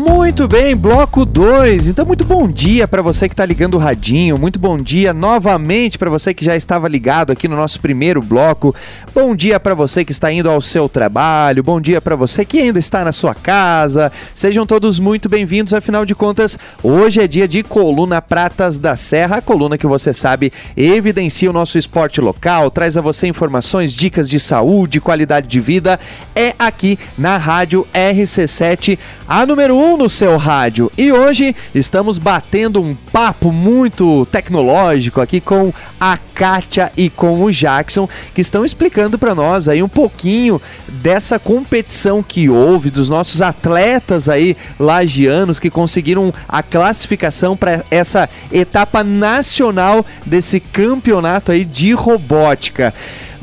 Muito 0.07 0.47
bem, 0.47 0.75
bloco 0.75 1.25
2. 1.25 1.87
Então, 1.87 2.05
muito 2.05 2.23
bom 2.23 2.47
dia 2.47 2.87
para 2.87 3.01
você 3.01 3.27
que 3.27 3.33
está 3.33 3.43
ligando 3.43 3.73
o 3.73 3.79
radinho. 3.79 4.37
Muito 4.37 4.59
bom 4.59 4.77
dia 4.77 5.11
novamente 5.11 5.97
para 5.97 6.11
você 6.11 6.31
que 6.31 6.45
já 6.45 6.55
estava 6.55 6.87
ligado 6.87 7.31
aqui 7.31 7.47
no 7.47 7.55
nosso 7.55 7.79
primeiro 7.79 8.21
bloco. 8.21 8.75
Bom 9.15 9.35
dia 9.35 9.59
para 9.59 9.73
você 9.73 10.05
que 10.05 10.11
está 10.11 10.31
indo 10.31 10.47
ao 10.47 10.61
seu 10.61 10.87
trabalho. 10.87 11.63
Bom 11.63 11.81
dia 11.81 11.99
para 11.99 12.15
você 12.15 12.45
que 12.45 12.59
ainda 12.59 12.77
está 12.77 13.03
na 13.03 13.11
sua 13.11 13.33
casa. 13.33 14.11
Sejam 14.35 14.63
todos 14.63 14.99
muito 14.99 15.27
bem-vindos. 15.27 15.73
Afinal 15.73 16.05
de 16.05 16.13
contas, 16.13 16.55
hoje 16.83 17.19
é 17.19 17.27
dia 17.27 17.47
de 17.47 17.63
Coluna 17.63 18.21
Pratas 18.21 18.77
da 18.77 18.95
Serra, 18.95 19.37
a 19.37 19.41
coluna 19.41 19.75
que 19.75 19.87
você 19.87 20.13
sabe 20.13 20.53
evidencia 20.77 21.49
o 21.49 21.53
nosso 21.53 21.79
esporte 21.79 22.21
local, 22.21 22.69
traz 22.69 22.95
a 22.95 23.01
você 23.01 23.25
informações, 23.25 23.95
dicas 23.95 24.29
de 24.29 24.39
saúde, 24.39 25.01
qualidade 25.01 25.47
de 25.47 25.59
vida. 25.59 25.99
É 26.35 26.53
aqui 26.59 26.99
na 27.17 27.37
Rádio 27.37 27.87
RC7, 27.91 28.99
a 29.27 29.47
número 29.47 29.75
1 29.75 29.94
no 29.97 30.09
seu 30.09 30.37
rádio. 30.37 30.91
E 30.97 31.11
hoje 31.11 31.55
estamos 31.73 32.17
batendo 32.17 32.81
um 32.81 32.95
papo 32.95 33.51
muito 33.51 34.25
tecnológico 34.27 35.21
aqui 35.21 35.39
com 35.39 35.73
a 35.99 36.17
Kátia 36.17 36.91
e 36.97 37.09
com 37.09 37.43
o 37.43 37.51
Jackson, 37.51 38.09
que 38.33 38.41
estão 38.41 38.65
explicando 38.65 39.17
para 39.17 39.33
nós 39.33 39.67
aí 39.67 39.81
um 39.81 39.87
pouquinho 39.87 40.61
dessa 40.87 41.39
competição 41.39 42.21
que 42.21 42.49
houve, 42.49 42.89
dos 42.89 43.09
nossos 43.09 43.41
atletas 43.41 44.27
aí 44.27 44.57
lagianos 44.79 45.59
que 45.59 45.69
conseguiram 45.69 46.33
a 46.47 46.61
classificação 46.61 47.55
para 47.55 47.83
essa 47.89 48.29
etapa 48.51 49.03
nacional 49.03 50.05
desse 50.25 50.59
campeonato 50.59 51.51
aí 51.51 51.63
de 51.63 51.93
robótica. 51.93 52.93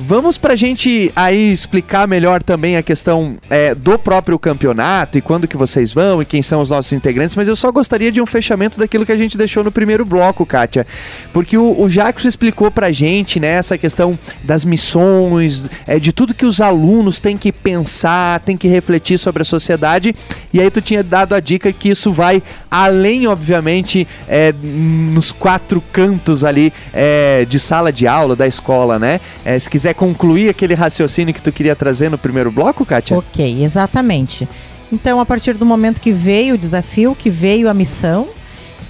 Vamos 0.05 0.37
para 0.37 0.55
a 0.55 0.57
gente 0.57 1.13
aí 1.15 1.53
explicar 1.53 2.09
melhor 2.09 2.43
também 2.43 2.77
a 2.77 2.83
questão 2.83 3.37
é, 3.49 3.73
do 3.73 3.97
próprio 3.97 4.37
campeonato 4.37 5.17
e 5.17 5.21
quando 5.21 5.47
que 5.47 5.57
vocês 5.57 5.93
vão 5.93 6.21
e 6.21 6.25
quem 6.25 6.43
são 6.43 6.61
os 6.61 6.71
nossos 6.71 6.93
integrantes, 6.93 7.37
mas 7.37 7.47
eu 7.47 7.55
só 7.55 7.71
gostaria 7.71 8.11
de 8.11 8.21
um 8.21 8.27
fechamento 8.27 8.81
daquilo 8.81 9.07
que 9.07 9.13
a 9.13 9.17
gente 9.17 9.39
deixou 9.39 9.63
no 9.63 9.71
primeiro 9.71 10.05
bloco, 10.05 10.45
Kátia, 10.45 10.85
porque 11.33 11.57
o, 11.57 11.81
o 11.81 11.89
Jacques 11.89 12.25
explicou 12.25 12.69
para 12.69 12.89
a 12.89 12.93
gente 12.93 13.39
né, 13.39 13.53
essa 13.53 13.79
questão 13.79 14.19
das 14.43 14.65
missões, 14.65 15.67
é, 15.87 16.01
de 16.01 16.13
tudo 16.13 16.35
que 16.35 16.45
os 16.45 16.61
alunos 16.61 17.21
têm 17.21 17.39
que 17.39 17.53
pensar, 17.53 18.41
têm 18.41 18.57
que 18.57 18.67
refletir 18.67 19.19
sobre 19.19 19.43
a 19.43 19.45
sociedade, 19.45 20.15
e 20.53 20.61
aí 20.61 20.69
tu 20.69 20.81
tinha 20.81 21.05
dado 21.05 21.33
a 21.33 21.39
dica 21.39 21.73
que 21.73 21.91
isso 21.91 22.13
vai 22.13 22.43
além, 22.69 23.29
obviamente, 23.29 24.07
é, 24.27 24.53
nos 24.53 25.31
quatro 25.31 25.83
cantos 25.93 26.43
ali 26.45 26.73
é, 26.93 27.47
de 27.49 27.61
sala 27.61 27.93
de 27.93 28.09
aula 28.09 28.35
da 28.35 28.49
escola, 28.49 28.99
né? 28.99 29.21
É, 29.45 29.59
se 29.59 29.71
quiser 29.71 29.92
concluir 29.95 30.49
aquele 30.49 30.75
raciocínio 30.75 31.35
que 31.35 31.43
tu 31.43 31.53
queria 31.53 31.77
trazer 31.77 32.11
no 32.11 32.19
primeiro 32.19 32.51
bloco, 32.51 32.85
Kátia? 32.85 33.19
Ok, 33.19 33.63
exatamente. 33.63 34.49
Então, 34.93 35.21
a 35.21 35.27
partir 35.27 35.55
do 35.55 35.65
momento 35.65 36.01
que 36.01 36.13
veio 36.13 36.55
o 36.55 36.59
desafio, 36.59 37.15
que 37.15 37.31
veio 37.31 37.69
a 37.69 37.75
missão, 37.75 38.29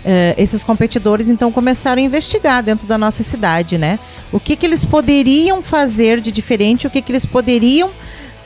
Uh, 0.02 0.34
esses 0.36 0.64
competidores 0.64 1.28
então 1.28 1.52
começaram 1.52 2.02
a 2.02 2.04
investigar 2.04 2.60
dentro 2.60 2.88
da 2.88 2.98
nossa 2.98 3.22
cidade, 3.22 3.78
né? 3.78 4.00
O 4.32 4.40
que, 4.40 4.56
que 4.56 4.66
eles 4.66 4.84
poderiam 4.84 5.62
fazer 5.62 6.20
de 6.20 6.32
diferente, 6.32 6.88
o 6.88 6.90
que, 6.90 7.00
que 7.00 7.12
eles 7.12 7.24
poderiam 7.24 7.88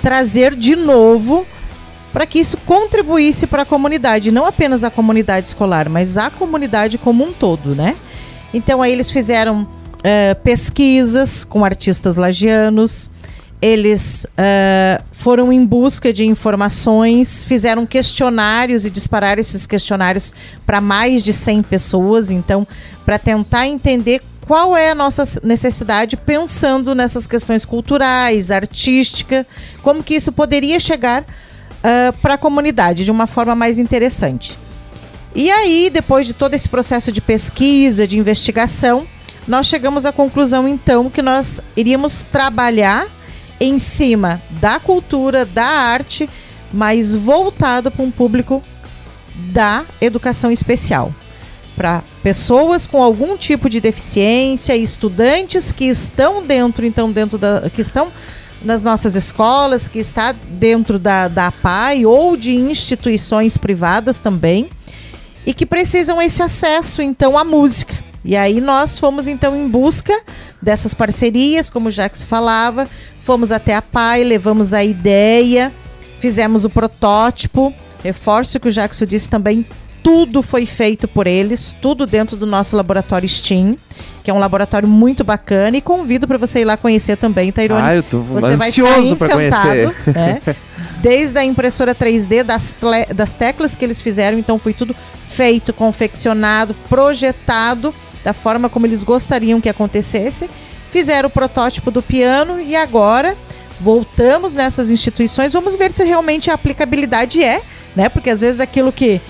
trazer 0.02 0.54
de 0.54 0.76
novo 0.76 1.46
para 2.12 2.26
que 2.26 2.38
isso 2.38 2.58
contribuísse 2.58 3.46
para 3.46 3.62
a 3.62 3.64
comunidade, 3.64 4.30
não 4.30 4.44
apenas 4.44 4.84
a 4.84 4.90
comunidade 4.90 5.48
escolar, 5.48 5.88
mas 5.88 6.18
a 6.18 6.28
comunidade 6.28 6.98
como 6.98 7.24
um 7.24 7.32
todo, 7.32 7.74
né? 7.74 7.96
Então 8.52 8.82
aí 8.82 8.92
eles 8.92 9.10
fizeram 9.10 9.66
uh, 10.06 10.34
pesquisas 10.42 11.44
com 11.44 11.64
artistas 11.64 12.16
lagianos, 12.16 13.10
eles 13.60 14.24
uh, 14.24 15.02
foram 15.10 15.52
em 15.52 15.64
busca 15.64 16.12
de 16.12 16.24
informações, 16.24 17.44
fizeram 17.44 17.84
questionários 17.84 18.84
e 18.84 18.90
dispararam 18.90 19.40
esses 19.40 19.66
questionários 19.66 20.32
para 20.64 20.80
mais 20.80 21.24
de 21.24 21.32
100 21.32 21.62
pessoas, 21.64 22.30
então, 22.30 22.66
para 23.04 23.18
tentar 23.18 23.66
entender 23.66 24.22
qual 24.46 24.76
é 24.76 24.90
a 24.90 24.94
nossa 24.94 25.24
necessidade 25.42 26.16
pensando 26.16 26.94
nessas 26.94 27.26
questões 27.26 27.64
culturais, 27.64 28.52
artística, 28.52 29.44
como 29.82 30.04
que 30.04 30.14
isso 30.14 30.30
poderia 30.30 30.78
chegar 30.78 31.22
uh, 31.22 32.12
para 32.22 32.34
a 32.34 32.38
comunidade 32.38 33.04
de 33.04 33.10
uma 33.10 33.26
forma 33.26 33.56
mais 33.56 33.78
interessante. 33.78 34.56
E 35.34 35.50
aí, 35.50 35.90
depois 35.92 36.26
de 36.26 36.34
todo 36.34 36.54
esse 36.54 36.68
processo 36.68 37.10
de 37.10 37.20
pesquisa, 37.20 38.06
de 38.06 38.18
investigação, 38.18 39.06
nós 39.46 39.66
chegamos 39.66 40.04
à 40.04 40.12
conclusão 40.12 40.66
então 40.66 41.08
que 41.08 41.22
nós 41.22 41.60
iríamos 41.76 42.24
trabalhar 42.24 43.06
em 43.60 43.78
cima 43.78 44.42
da 44.60 44.78
cultura, 44.78 45.44
da 45.44 45.64
arte, 45.64 46.28
mas 46.72 47.14
voltado 47.14 47.90
para 47.90 48.04
um 48.04 48.10
público 48.10 48.62
da 49.52 49.84
educação 50.00 50.50
especial. 50.50 51.14
Para 51.74 52.02
pessoas 52.22 52.86
com 52.86 53.02
algum 53.02 53.36
tipo 53.36 53.68
de 53.68 53.80
deficiência, 53.80 54.76
estudantes 54.76 55.70
que 55.70 55.84
estão 55.84 56.44
dentro, 56.44 56.86
então, 56.86 57.12
dentro 57.12 57.38
da. 57.38 57.68
que 57.68 57.82
estão 57.82 58.10
nas 58.62 58.82
nossas 58.82 59.14
escolas, 59.14 59.86
que 59.86 59.98
está 59.98 60.32
dentro 60.32 60.98
da, 60.98 61.28
da 61.28 61.52
PAI 61.52 62.06
ou 62.06 62.36
de 62.36 62.54
instituições 62.54 63.58
privadas 63.58 64.18
também, 64.18 64.70
e 65.44 65.52
que 65.52 65.66
precisam 65.66 66.20
esse 66.20 66.42
acesso, 66.42 67.02
então, 67.02 67.38
à 67.38 67.44
música. 67.44 68.05
E 68.26 68.36
aí 68.36 68.60
nós 68.60 68.98
fomos 68.98 69.28
então 69.28 69.54
em 69.54 69.68
busca 69.68 70.12
dessas 70.60 70.92
parcerias, 70.92 71.70
como 71.70 71.88
o 71.88 71.92
Jackson 71.92 72.26
falava, 72.26 72.88
fomos 73.20 73.52
até 73.52 73.76
a 73.76 73.80
PAI, 73.80 74.24
levamos 74.24 74.74
a 74.74 74.82
ideia, 74.82 75.72
fizemos 76.18 76.64
o 76.64 76.70
protótipo. 76.70 77.72
Reforço 78.02 78.58
que 78.58 78.66
o 78.66 78.70
Jackson 78.70 79.04
disse 79.04 79.30
também, 79.30 79.64
tudo 80.02 80.42
foi 80.42 80.66
feito 80.66 81.06
por 81.06 81.28
eles, 81.28 81.76
tudo 81.80 82.04
dentro 82.04 82.36
do 82.36 82.46
nosso 82.46 82.76
laboratório 82.76 83.28
STEAM, 83.28 83.76
que 84.24 84.30
é 84.30 84.34
um 84.34 84.40
laboratório 84.40 84.88
muito 84.88 85.22
bacana 85.22 85.76
e 85.76 85.80
convido 85.80 86.26
para 86.26 86.36
você 86.36 86.60
ir 86.60 86.64
lá 86.64 86.76
conhecer 86.76 87.16
também, 87.16 87.52
Tairone. 87.52 87.80
Ah, 87.80 87.94
eu 87.94 88.02
tô 88.02 88.20
você 88.22 88.46
ansioso 88.46 89.14
para 89.14 89.28
conhecer. 89.28 89.94
Né? 90.12 90.40
Desde 91.00 91.38
a 91.38 91.44
impressora 91.44 91.94
3D, 91.94 92.42
das, 92.42 92.74
das 93.14 93.34
teclas 93.34 93.76
que 93.76 93.84
eles 93.84 94.02
fizeram, 94.02 94.36
então 94.36 94.58
foi 94.58 94.72
tudo 94.72 94.96
feito, 95.28 95.72
confeccionado, 95.72 96.74
projetado 96.88 97.94
da 98.26 98.34
forma 98.34 98.68
como 98.68 98.84
eles 98.84 99.04
gostariam 99.04 99.60
que 99.60 99.68
acontecesse, 99.68 100.50
fizeram 100.90 101.28
o 101.28 101.30
protótipo 101.30 101.92
do 101.92 102.02
piano 102.02 102.60
e 102.60 102.74
agora 102.74 103.38
voltamos 103.80 104.52
nessas 104.52 104.90
instituições, 104.90 105.52
vamos 105.52 105.76
ver 105.76 105.92
se 105.92 106.02
realmente 106.02 106.50
a 106.50 106.54
aplicabilidade 106.54 107.40
é, 107.40 107.62
né? 107.94 108.08
Porque 108.08 108.28
às 108.28 108.40
vezes 108.40 108.60
aquilo 108.60 108.90
que 108.90 109.20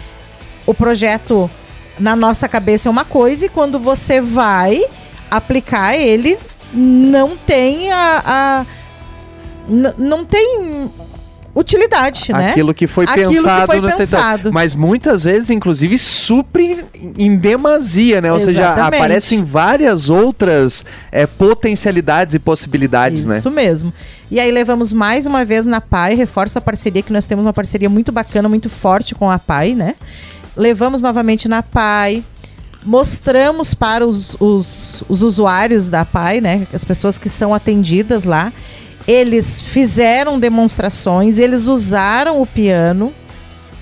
o 0.64 0.72
projeto 0.72 1.50
na 1.98 2.16
nossa 2.16 2.48
cabeça 2.48 2.88
é 2.88 2.90
uma 2.90 3.04
coisa 3.04 3.44
e 3.44 3.48
quando 3.50 3.78
você 3.78 4.18
vai 4.18 4.82
aplicar 5.30 5.94
ele 5.94 6.38
não 6.72 7.36
tem 7.36 7.92
a, 7.92 8.22
a 8.24 8.66
não 9.98 10.24
tem 10.24 10.90
utilidade, 11.56 12.32
né? 12.32 12.50
Aquilo 12.50 12.74
que 12.74 12.86
foi 12.86 13.04
Aquilo 13.04 13.32
pensado. 13.32 13.72
Que 13.72 13.80
foi 13.80 13.92
pensado. 13.92 14.52
Mas 14.52 14.74
muitas 14.74 15.24
vezes, 15.24 15.48
inclusive, 15.48 15.96
supre 15.96 16.84
em 17.18 17.36
demasia, 17.36 18.20
né? 18.20 18.30
Ou 18.30 18.36
Exatamente. 18.36 18.74
seja, 18.74 18.86
aparecem 18.86 19.42
várias 19.42 20.10
outras 20.10 20.84
é, 21.10 21.26
potencialidades 21.26 22.34
e 22.34 22.38
possibilidades, 22.38 23.20
Isso 23.20 23.28
né? 23.28 23.38
Isso 23.38 23.50
mesmo. 23.50 23.92
E 24.30 24.38
aí 24.38 24.50
levamos 24.50 24.92
mais 24.92 25.26
uma 25.26 25.44
vez 25.44 25.66
na 25.66 25.80
PAI, 25.80 26.14
reforça 26.14 26.58
a 26.58 26.62
parceria, 26.62 27.02
que 27.02 27.12
nós 27.12 27.26
temos 27.26 27.44
uma 27.44 27.52
parceria 27.52 27.88
muito 27.88 28.12
bacana, 28.12 28.48
muito 28.48 28.68
forte 28.68 29.14
com 29.14 29.30
a 29.30 29.38
PAI, 29.38 29.74
né? 29.74 29.94
Levamos 30.54 31.00
novamente 31.00 31.48
na 31.48 31.62
PAI, 31.62 32.22
mostramos 32.84 33.72
para 33.72 34.06
os, 34.06 34.36
os, 34.38 35.02
os 35.08 35.22
usuários 35.22 35.88
da 35.88 36.04
PAI, 36.04 36.40
né? 36.40 36.66
As 36.72 36.84
pessoas 36.84 37.18
que 37.18 37.30
são 37.30 37.54
atendidas 37.54 38.24
lá 38.24 38.52
eles 39.06 39.62
fizeram 39.62 40.38
demonstrações, 40.38 41.38
eles 41.38 41.66
usaram 41.66 42.42
o 42.42 42.46
piano, 42.46 43.12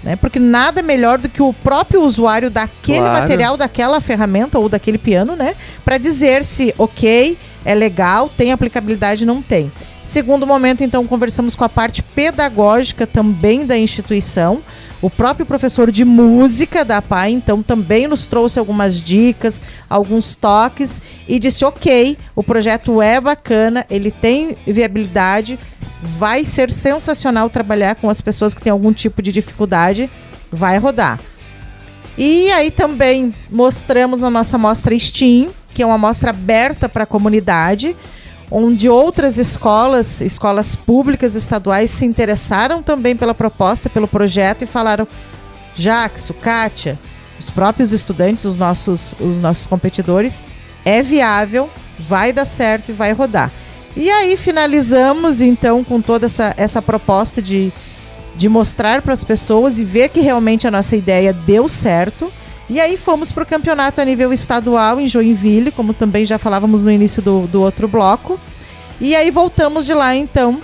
né? 0.02 0.16
Porque 0.16 0.38
nada 0.38 0.82
melhor 0.82 1.18
do 1.18 1.28
que 1.28 1.40
o 1.40 1.52
próprio 1.52 2.02
usuário 2.02 2.50
daquele 2.50 2.98
claro. 2.98 3.20
material, 3.20 3.56
daquela 3.56 4.00
ferramenta 4.00 4.58
ou 4.58 4.68
daquele 4.68 4.98
piano, 4.98 5.34
né? 5.34 5.54
Para 5.84 5.96
dizer 5.96 6.44
se 6.44 6.74
ok, 6.76 7.38
é 7.64 7.74
legal, 7.74 8.28
tem 8.28 8.52
aplicabilidade, 8.52 9.24
não 9.24 9.40
tem. 9.40 9.72
Segundo 10.04 10.46
momento, 10.46 10.84
então, 10.84 11.06
conversamos 11.06 11.56
com 11.56 11.64
a 11.64 11.68
parte 11.68 12.02
pedagógica 12.02 13.06
também 13.06 13.64
da 13.64 13.78
instituição. 13.78 14.62
O 15.00 15.08
próprio 15.08 15.46
professor 15.46 15.90
de 15.90 16.04
música 16.04 16.84
da 16.84 17.00
PAI, 17.00 17.32
então, 17.32 17.62
também 17.62 18.06
nos 18.06 18.26
trouxe 18.26 18.58
algumas 18.58 19.02
dicas, 19.02 19.62
alguns 19.88 20.36
toques 20.36 21.00
e 21.26 21.38
disse: 21.38 21.64
ok, 21.64 22.18
o 22.36 22.42
projeto 22.42 23.00
é 23.00 23.18
bacana, 23.18 23.86
ele 23.88 24.10
tem 24.10 24.54
viabilidade, 24.66 25.58
vai 26.18 26.44
ser 26.44 26.70
sensacional 26.70 27.48
trabalhar 27.48 27.94
com 27.94 28.10
as 28.10 28.20
pessoas 28.20 28.52
que 28.52 28.60
têm 28.60 28.70
algum 28.70 28.92
tipo 28.92 29.22
de 29.22 29.32
dificuldade, 29.32 30.10
vai 30.52 30.76
rodar. 30.76 31.18
E 32.18 32.52
aí 32.52 32.70
também 32.70 33.34
mostramos 33.50 34.20
na 34.20 34.28
nossa 34.28 34.58
mostra 34.58 34.96
Steam, 34.98 35.48
que 35.72 35.82
é 35.82 35.86
uma 35.86 35.98
mostra 35.98 36.28
aberta 36.28 36.90
para 36.90 37.04
a 37.04 37.06
comunidade 37.06 37.96
onde 38.50 38.88
outras 38.88 39.38
escolas, 39.38 40.20
escolas 40.20 40.76
públicas 40.76 41.34
estaduais, 41.34 41.90
se 41.90 42.04
interessaram 42.04 42.82
também 42.82 43.16
pela 43.16 43.34
proposta, 43.34 43.90
pelo 43.90 44.08
projeto 44.08 44.62
e 44.62 44.66
falaram: 44.66 45.06
Jackson, 45.74 46.34
Kátia, 46.34 46.98
os 47.38 47.50
próprios 47.50 47.92
estudantes, 47.92 48.44
os 48.44 48.56
nossos, 48.56 49.14
os 49.20 49.38
nossos 49.38 49.66
competidores, 49.66 50.44
é 50.84 51.02
viável, 51.02 51.68
vai 51.98 52.32
dar 52.32 52.44
certo 52.44 52.90
e 52.90 52.92
vai 52.92 53.12
rodar. 53.12 53.50
E 53.96 54.10
aí 54.10 54.36
finalizamos 54.36 55.40
então 55.40 55.84
com 55.84 56.00
toda 56.00 56.26
essa, 56.26 56.52
essa 56.56 56.82
proposta 56.82 57.40
de, 57.40 57.72
de 58.34 58.48
mostrar 58.48 59.02
para 59.02 59.12
as 59.12 59.22
pessoas 59.22 59.78
e 59.78 59.84
ver 59.84 60.08
que 60.08 60.20
realmente 60.20 60.66
a 60.66 60.70
nossa 60.70 60.96
ideia 60.96 61.32
deu 61.32 61.68
certo. 61.68 62.32
E 62.68 62.80
aí 62.80 62.96
fomos 62.96 63.30
para 63.30 63.42
o 63.42 63.46
campeonato 63.46 64.00
a 64.00 64.04
nível 64.04 64.32
estadual 64.32 64.98
em 64.98 65.06
Joinville, 65.06 65.70
como 65.70 65.92
também 65.92 66.24
já 66.24 66.38
falávamos 66.38 66.82
no 66.82 66.90
início 66.90 67.20
do, 67.20 67.46
do 67.46 67.60
outro 67.60 67.86
bloco. 67.86 68.40
E 69.00 69.14
aí 69.14 69.30
voltamos 69.30 69.84
de 69.86 69.92
lá 69.92 70.14
então 70.16 70.60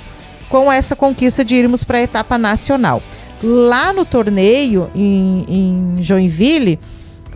com 0.49 0.71
essa 0.71 0.97
conquista 0.97 1.45
de 1.45 1.55
irmos 1.55 1.85
para 1.85 1.99
a 1.99 2.03
etapa 2.03 2.39
nacional. 2.39 3.03
Lá 3.43 3.93
no 3.93 4.05
torneio 4.05 4.91
em, 4.95 5.45
em 5.49 6.03
Joinville, 6.03 6.79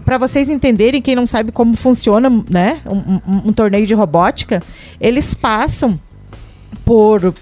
para 0.04 0.18
vocês 0.18 0.50
entenderem, 0.50 1.00
quem 1.00 1.14
não 1.14 1.26
sabe 1.26 1.52
como 1.52 1.76
funciona 1.76 2.28
né, 2.50 2.80
um, 2.86 2.96
um, 2.96 3.48
um 3.48 3.52
torneio 3.52 3.86
de 3.86 3.94
robótica, 3.94 4.62
eles 5.00 5.32
passam 5.32 5.98
por 6.84 7.34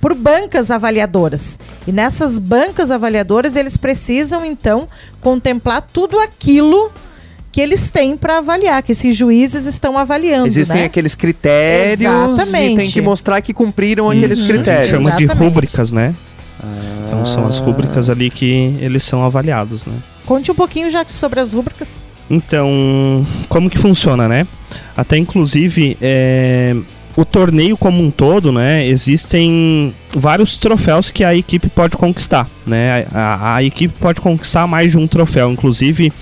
por 0.00 0.14
bancas 0.14 0.70
avaliadoras. 0.70 1.58
E 1.86 1.92
nessas 1.92 2.38
bancas 2.38 2.90
avaliadoras, 2.90 3.54
eles 3.56 3.76
precisam, 3.76 4.44
então, 4.44 4.88
contemplar 5.20 5.82
tudo 5.82 6.18
aquilo 6.18 6.90
que 7.52 7.60
eles 7.60 7.90
têm 7.90 8.16
para 8.16 8.38
avaliar, 8.38 8.82
que 8.82 8.92
esses 8.92 9.14
juízes 9.16 9.66
estão 9.66 9.98
avaliando. 9.98 10.46
Existem 10.46 10.82
né? 10.82 10.84
aqueles 10.84 11.14
critérios 11.14 12.00
Exatamente. 12.00 12.72
e 12.72 12.76
tem 12.76 12.90
que 12.90 13.00
mostrar 13.00 13.40
que 13.40 13.52
cumpriram 13.52 14.04
Uhum. 14.06 14.12
aqueles 14.12 14.42
critérios. 14.42 14.88
Chama 14.88 15.10
de 15.12 15.26
rúbricas, 15.26 15.90
né? 15.92 16.14
Então 17.06 17.26
são 17.26 17.46
as 17.46 17.58
rúbricas 17.58 18.08
ali 18.08 18.30
que 18.30 18.76
eles 18.80 19.02
são 19.02 19.24
avaliados, 19.24 19.84
né? 19.84 19.94
Conte 20.24 20.50
um 20.52 20.54
pouquinho, 20.54 20.88
já 20.88 21.04
sobre 21.08 21.40
as 21.40 21.52
rúbricas. 21.52 22.06
Então, 22.30 23.26
como 23.48 23.68
que 23.68 23.76
funciona, 23.76 24.28
né? 24.28 24.46
Até 24.96 25.16
inclusive, 25.16 25.96
é, 26.00 26.76
o 27.20 27.24
torneio 27.24 27.76
como 27.76 28.02
um 28.02 28.10
todo, 28.10 28.50
né? 28.50 28.86
Existem 28.86 29.94
vários 30.14 30.56
troféus 30.56 31.10
que 31.10 31.22
a 31.24 31.34
equipe 31.34 31.68
pode 31.68 31.96
conquistar, 31.96 32.48
né? 32.66 33.06
A, 33.12 33.56
a 33.56 33.62
equipe 33.62 33.94
pode 34.00 34.20
conquistar 34.20 34.66
mais 34.66 34.92
de 34.92 34.98
um 34.98 35.06
troféu. 35.06 35.50
Inclusive, 35.50 36.12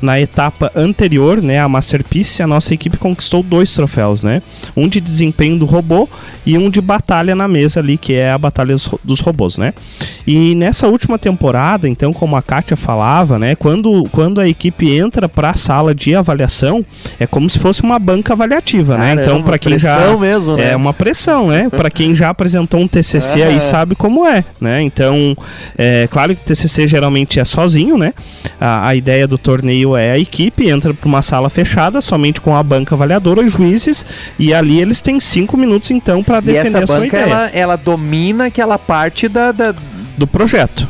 na 0.00 0.20
etapa 0.20 0.70
anterior, 0.74 1.42
né? 1.42 1.58
A 1.60 1.68
Masterpiece, 1.68 2.42
a 2.42 2.46
nossa 2.46 2.74
equipe 2.74 2.96
conquistou 2.96 3.42
dois 3.42 3.72
troféus, 3.72 4.22
né? 4.22 4.42
Um 4.76 4.88
de 4.88 5.00
desempenho 5.00 5.58
do 5.58 5.64
robô 5.64 6.08
e 6.44 6.56
um 6.58 6.70
de 6.70 6.80
batalha 6.80 7.34
na 7.34 7.48
mesa 7.48 7.80
ali, 7.80 7.96
que 7.96 8.14
é 8.14 8.30
a 8.32 8.38
batalha 8.38 8.74
dos, 8.74 8.88
dos 9.02 9.20
robôs, 9.20 9.56
né? 9.58 9.72
E 10.26 10.54
nessa 10.54 10.86
última 10.86 11.18
temporada, 11.18 11.88
então, 11.88 12.12
como 12.12 12.36
a 12.36 12.42
Kátia 12.42 12.76
falava, 12.76 13.38
né? 13.38 13.54
Quando, 13.54 14.04
quando 14.12 14.40
a 14.40 14.48
equipe 14.48 14.90
entra 14.94 15.28
para 15.28 15.50
a 15.50 15.54
sala 15.54 15.94
de 15.94 16.14
avaliação, 16.14 16.84
é 17.18 17.26
como 17.26 17.48
se 17.48 17.58
fosse 17.58 17.82
uma 17.82 17.98
banca 17.98 18.34
avaliativa, 18.34 18.96
né? 18.98 19.14
Caramba, 19.14 19.22
Então, 19.22 19.42
para 19.42 19.58
quem 19.58 19.78
já 19.78 20.16
mesmo, 20.16 20.56
né? 20.56 20.72
é 20.72 20.76
uma 20.76 20.92
pressão, 20.92 21.48
né? 21.48 21.68
Para 21.70 21.90
quem 21.90 22.14
já 22.14 22.28
apresentou 22.28 22.80
um 22.80 22.88
TCC 22.88 23.37
aí 23.42 23.52
Aham. 23.52 23.60
sabe 23.60 23.94
como 23.94 24.26
é, 24.26 24.44
né? 24.60 24.82
Então, 24.82 25.36
é 25.76 26.08
claro 26.10 26.34
que 26.34 26.40
TCC 26.42 26.86
geralmente 26.88 27.38
é 27.40 27.44
sozinho, 27.44 27.96
né? 27.98 28.12
A, 28.60 28.88
a 28.88 28.94
ideia 28.94 29.26
do 29.26 29.36
torneio 29.38 29.96
é 29.96 30.12
a 30.12 30.18
equipe 30.18 30.68
entra 30.68 30.92
para 30.94 31.06
uma 31.08 31.22
sala 31.22 31.48
fechada 31.50 32.00
somente 32.00 32.40
com 32.40 32.54
a 32.56 32.62
banca 32.62 32.94
avaliadora, 32.94 33.40
os 33.42 33.52
juízes 33.52 34.04
e 34.38 34.52
ali 34.54 34.80
eles 34.80 35.00
têm 35.00 35.18
cinco 35.20 35.56
minutos 35.56 35.90
então 35.90 36.22
para 36.22 36.38
E 36.38 36.42
defender 36.42 36.66
essa 36.68 36.78
a 36.84 36.86
sua 36.86 37.00
banca, 37.00 37.16
ideia 37.18 37.30
ela, 37.30 37.50
ela 37.52 37.76
domina 37.76 38.46
aquela 38.46 38.78
parte 38.78 39.28
da, 39.28 39.52
da- 39.52 39.74
do 40.16 40.26
projeto. 40.26 40.86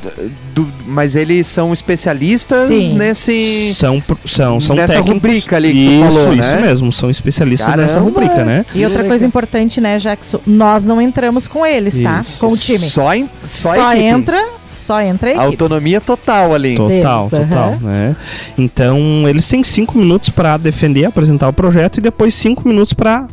Do- 0.63 0.73
mas 0.87 1.15
eles 1.17 1.47
são 1.47 1.73
especialistas 1.73 2.69
Sim. 2.69 2.95
nesse... 2.95 3.73
São 3.75 4.03
são 4.25 4.61
são 4.61 4.75
Nessa 4.77 4.95
técnicos. 4.95 5.15
rubrica 5.15 5.57
ali 5.57 5.73
que 5.73 5.87
tu 5.87 5.91
isso, 5.93 6.03
falou, 6.19 6.33
isso 6.33 6.55
né? 6.55 6.61
mesmo, 6.63 6.93
são 6.93 7.11
especialistas 7.11 7.77
nessa 7.77 7.95
Caramba. 7.99 8.11
rubrica, 8.21 8.45
né? 8.45 8.65
E 8.75 8.85
outra 8.85 9.05
coisa 9.05 9.25
importante, 9.27 9.81
né, 9.81 9.99
Jackson? 9.99 10.41
Nós 10.47 10.85
não 10.87 11.01
entramos 11.01 11.47
com 11.47 11.65
eles, 11.65 12.01
tá? 12.01 12.21
Isso. 12.21 12.39
Com 12.39 12.49
o 12.49 12.57
time. 12.57 12.79
Só, 12.79 13.15
em, 13.15 13.29
só, 13.45 13.75
Só, 13.75 13.95
entra, 13.95 14.49
só 14.67 15.01
entra 15.01 15.29
a 15.29 15.33
equipe. 15.33 15.47
Autonomia 15.47 16.01
total 16.01 16.55
ali. 16.55 16.75
Total, 16.77 17.29
deles, 17.29 17.49
total, 17.49 17.69
aham. 17.71 17.79
né? 17.83 18.17
Então, 18.57 18.99
eles 19.29 19.47
têm 19.49 19.63
cinco 19.63 19.97
minutos 19.99 20.29
para 20.31 20.57
defender, 20.57 21.05
apresentar 21.05 21.49
o 21.49 21.53
projeto 21.53 21.99
e 21.99 22.01
depois 22.01 22.35
cinco 22.35 22.67
minutos 22.69 22.93
para 22.93 23.27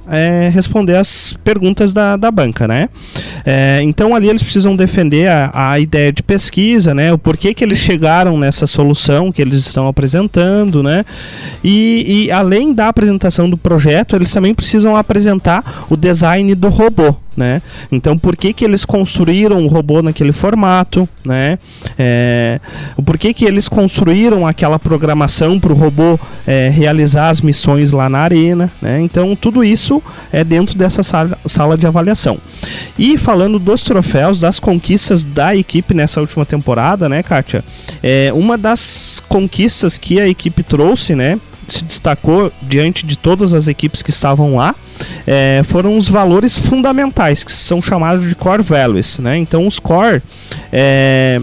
responder 0.53 0.95
as 0.97 1.33
perguntas 1.43 1.93
da, 1.93 2.15
da 2.17 2.29
banca, 2.31 2.67
né? 2.67 2.89
É, 3.45 3.79
então, 3.83 4.13
ali 4.15 4.29
eles 4.29 4.43
precisam 4.43 4.75
defender 4.75 5.27
a, 5.29 5.51
a 5.71 5.79
ideia 5.79 6.11
de 6.11 6.21
pesquisa, 6.23 6.93
né? 6.93 7.14
O 7.15 7.17
porquê 7.17 7.53
que 7.53 7.63
eles 7.63 7.79
chegaram 7.79 8.37
nessa 8.37 8.67
solução 8.67 9.31
que 9.31 9.41
eles 9.41 9.59
estão 9.65 9.87
apresentando, 9.87 10.83
né? 10.83 11.05
E, 11.63 12.25
e 12.25 12.31
além 12.31 12.73
da 12.73 12.89
apresentação 12.89 13.49
do 13.49 13.55
projeto, 13.55 14.17
eles 14.17 14.33
também 14.33 14.53
precisam 14.53 14.97
apresentar 14.97 15.63
o 15.89 15.95
design 15.95 16.53
do 16.55 16.67
robô, 16.67 17.15
né? 17.35 17.61
Então, 17.91 18.17
por 18.17 18.35
que 18.35 18.53
que 18.53 18.63
eles 18.63 18.85
construíram 18.85 19.63
o 19.63 19.67
robô 19.67 20.01
naquele 20.01 20.31
formato, 20.31 21.07
né? 21.23 21.57
É, 21.97 22.59
o 22.95 23.03
porquê 23.03 23.33
que 23.33 23.45
eles 23.45 23.67
construíram 23.67 24.47
aquela 24.47 24.79
programação 24.79 25.59
para 25.59 25.73
o 25.73 25.75
robô 25.75 26.19
é, 26.45 26.69
realizar 26.69 27.29
as 27.29 27.41
missões 27.41 27.91
lá 27.91 28.09
na 28.09 28.19
arena, 28.19 28.71
né? 28.81 29.01
Então, 29.01 29.35
tudo 29.35 29.63
isso 29.63 30.01
é 30.31 30.43
dentro 30.43 30.77
dessa 30.77 31.03
sala, 31.03 31.37
sala 31.45 31.77
de 31.77 31.85
avaliação. 31.85 32.37
E 32.97 33.17
falando 33.17 33.59
dos 33.59 33.83
troféus, 33.83 34.39
das 34.39 34.59
conquistas 34.59 35.23
da 35.23 35.55
equipe 35.55 35.93
nessa 35.93 36.21
última 36.21 36.45
temporada, 36.45 37.09
né, 37.09 37.21
Kátia? 37.21 37.63
É, 38.01 38.31
uma 38.33 38.57
das 38.57 39.21
conquistas 39.27 39.97
que 39.97 40.19
a 40.19 40.27
equipe 40.27 40.63
trouxe, 40.63 41.15
né? 41.15 41.39
Se 41.67 41.83
destacou 41.83 42.51
diante 42.61 43.05
de 43.05 43.17
todas 43.17 43.53
as 43.53 43.67
equipes 43.67 44.03
que 44.03 44.09
estavam 44.09 44.55
lá, 44.55 44.75
é, 45.25 45.63
foram 45.65 45.97
os 45.97 46.07
valores 46.07 46.57
fundamentais, 46.57 47.43
que 47.43 47.51
são 47.51 47.81
chamados 47.81 48.27
de 48.27 48.35
core 48.35 48.61
values, 48.61 49.19
né? 49.19 49.37
Então, 49.37 49.65
os 49.65 49.79
core 49.79 50.21
é, 50.71 51.41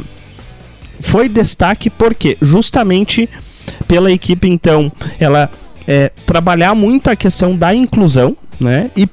foi 1.00 1.28
destaque 1.28 1.90
porque 1.90 2.38
justamente 2.40 3.28
pela 3.86 4.10
equipe, 4.10 4.48
então, 4.48 4.90
ela 5.18 5.50
é, 5.86 6.10
trabalhar 6.24 6.74
muito 6.74 7.10
a 7.10 7.16
questão 7.16 7.56
da 7.56 7.74
inclusão, 7.74 8.36
né? 8.60 8.90
E 8.96 9.08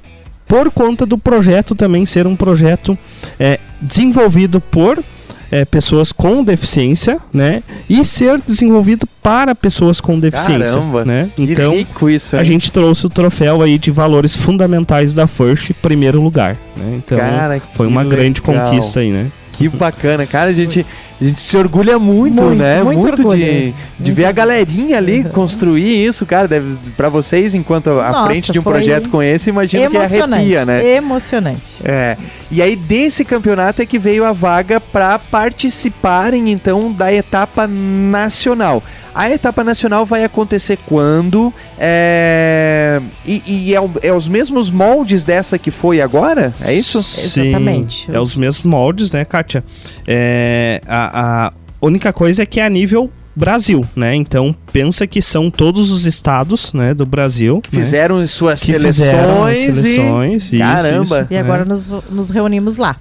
por 0.47 0.71
conta 0.71 1.05
do 1.05 1.17
projeto 1.17 1.75
também 1.75 2.05
ser 2.05 2.25
um 2.25 2.35
projeto 2.35 2.97
é, 3.39 3.59
desenvolvido 3.81 4.59
por 4.59 5.03
é, 5.51 5.65
pessoas 5.65 6.11
com 6.11 6.43
deficiência, 6.43 7.17
né? 7.33 7.63
E 7.89 8.03
ser 8.05 8.39
desenvolvido 8.41 9.07
para 9.21 9.53
pessoas 9.55 9.99
com 9.99 10.19
deficiência, 10.19 10.75
Caramba, 10.75 11.05
né? 11.05 11.29
Então 11.37 11.73
isso, 12.09 12.35
a 12.35 12.43
gente 12.43 12.71
trouxe 12.71 13.05
o 13.05 13.09
troféu 13.09 13.61
aí 13.61 13.77
de 13.77 13.91
valores 13.91 14.35
fundamentais 14.35 15.13
da 15.13 15.27
First, 15.27 15.71
primeiro 15.81 16.21
lugar, 16.21 16.57
né? 16.77 16.95
Então 16.97 17.17
Cara, 17.17 17.61
foi 17.75 17.87
uma 17.87 18.03
grande 18.03 18.41
legal. 18.45 18.69
conquista 18.69 18.99
aí, 18.99 19.11
né? 19.11 19.31
Que 19.59 19.67
bacana, 19.67 20.25
cara. 20.25 20.51
A 20.51 20.53
gente, 20.53 20.85
a 21.21 21.23
gente 21.23 21.41
se 21.41 21.57
orgulha 21.57 21.99
muito, 21.99 22.41
Muito, 22.41 22.57
né? 22.57 22.81
muito 22.81 23.01
Muito, 23.01 23.19
orgulho. 23.21 23.37
de, 23.37 23.45
de 23.45 23.73
Muito 23.99 24.13
ver 24.13 24.25
a 24.25 24.31
galerinha 24.31 24.97
ali 24.97 25.23
construir 25.25 26.05
isso, 26.05 26.25
cara. 26.25 26.47
Deve, 26.47 26.77
pra 26.95 27.09
vocês, 27.09 27.53
enquanto 27.53 27.89
à 27.89 28.09
Nossa, 28.11 28.27
frente 28.27 28.51
de 28.51 28.59
um 28.59 28.63
projeto 28.63 29.09
com 29.09 29.21
esse, 29.21 29.49
imagino 29.49 29.89
que 29.89 29.97
arrepia, 29.97 30.65
né? 30.65 30.95
Emocionante. 30.95 31.81
É. 31.83 32.15
E 32.49 32.61
aí, 32.61 32.75
desse 32.75 33.25
campeonato 33.25 33.81
é 33.81 33.85
que 33.85 33.99
veio 33.99 34.23
a 34.23 34.31
vaga 34.31 34.79
para 34.79 35.19
participarem, 35.19 36.49
então, 36.51 36.91
da 36.91 37.13
etapa 37.13 37.67
nacional. 37.67 38.81
A 39.13 39.29
etapa 39.29 39.63
nacional 39.63 40.05
vai 40.05 40.23
acontecer 40.23 40.77
quando? 40.85 41.53
É... 41.77 43.01
E, 43.25 43.41
e 43.45 43.75
é, 43.75 43.79
é 44.03 44.13
os 44.13 44.27
mesmos 44.27 44.69
moldes 44.69 45.25
dessa 45.25 45.57
que 45.57 45.71
foi 45.71 45.99
agora? 45.99 46.53
É 46.61 46.73
isso? 46.73 47.03
Sim, 47.03 47.49
Exatamente. 47.49 48.09
É 48.11 48.19
os 48.19 48.35
mesmos 48.35 48.63
moldes, 48.63 49.11
né, 49.11 49.25
Kátia? 49.25 49.63
É, 50.07 50.79
a, 50.87 51.08
a 51.13 51.53
única 51.81 52.11
coisa 52.13 52.43
é 52.43 52.45
que 52.45 52.59
é 52.59 52.65
a 52.65 52.69
nível 52.69 53.09
Brasil, 53.35 53.85
né? 53.95 54.13
Então 54.15 54.53
pensa 54.73 55.07
que 55.07 55.21
são 55.21 55.49
todos 55.49 55.91
os 55.91 56.05
estados, 56.05 56.73
né, 56.73 56.93
do 56.93 57.05
Brasil 57.05 57.61
que 57.61 57.69
Fizeram 57.69 58.25
suas 58.27 58.59
que 58.59 58.67
seleções, 58.67 58.95
fizeram 58.97 59.45
as 59.45 59.59
e- 59.59 59.73
seleções. 59.73 60.43
isso, 60.53 60.57
Caramba. 60.57 61.03
isso, 61.21 61.27
E 61.29 61.33
né? 61.35 61.39
agora 61.39 61.63
nos, 61.65 61.87
nos 62.09 62.29
reunimos 62.29 62.75
lá. 62.77 62.97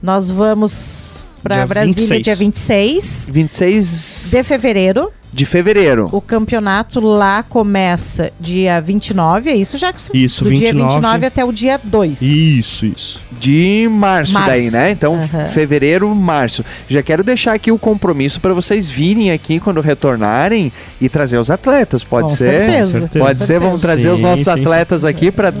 Nós 0.00 0.30
vamos 0.30 1.24
para 1.38 1.56
Dia 1.56 1.66
Brasília 1.66 1.94
26. 1.94 2.22
dia 2.24 2.36
26 2.36 3.30
26 3.32 4.30
de 4.32 4.42
fevereiro. 4.42 5.12
de 5.32 5.44
fevereiro. 5.44 6.08
O 6.10 6.20
campeonato 6.20 7.00
lá 7.00 7.42
começa 7.42 8.32
dia 8.40 8.80
29, 8.80 9.50
é 9.50 9.56
isso, 9.56 9.76
Jackson? 9.76 10.10
Isso, 10.14 10.42
Do 10.44 10.50
dia 10.50 10.72
29. 10.72 10.94
29 10.94 11.26
até 11.26 11.44
o 11.44 11.52
dia 11.52 11.78
2. 11.82 12.20
Isso, 12.22 12.86
isso. 12.86 13.20
De 13.38 13.86
março, 13.90 14.32
Março. 14.32 14.48
daí, 14.50 14.70
né? 14.70 14.90
Então, 14.90 15.16
fevereiro, 15.52 16.12
março. 16.14 16.64
Já 16.88 17.02
quero 17.02 17.22
deixar 17.22 17.52
aqui 17.52 17.70
o 17.70 17.78
compromisso 17.78 18.40
para 18.40 18.52
vocês 18.52 18.88
virem 18.90 19.30
aqui 19.30 19.60
quando 19.60 19.80
retornarem 19.80 20.72
e 21.00 21.08
trazer 21.08 21.38
os 21.38 21.48
atletas, 21.50 22.02
pode 22.02 22.30
Com 22.30 22.36
ser? 22.36 22.50
certeza. 22.50 22.98
Certeza. 23.00 23.24
Pode 23.24 23.38
ser, 23.44 23.60
vamos 23.60 23.80
trazer 23.80 24.08
os 24.10 24.16
Sim, 24.16 24.22
nossos 24.22 24.44
sim. 24.44 24.50
atletas 24.50 25.04
aqui 25.04 25.30
para 25.30 25.52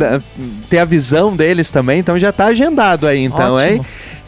ter 0.68 0.78
a 0.78 0.84
visão 0.84 1.36
deles 1.36 1.70
também. 1.70 2.00
Então 2.00 2.18
já 2.18 2.32
tá 2.32 2.46
agendado 2.46 3.06
aí, 3.06 3.22
então, 3.22 3.54
Ótimo. 3.54 3.70
hein? 3.74 3.80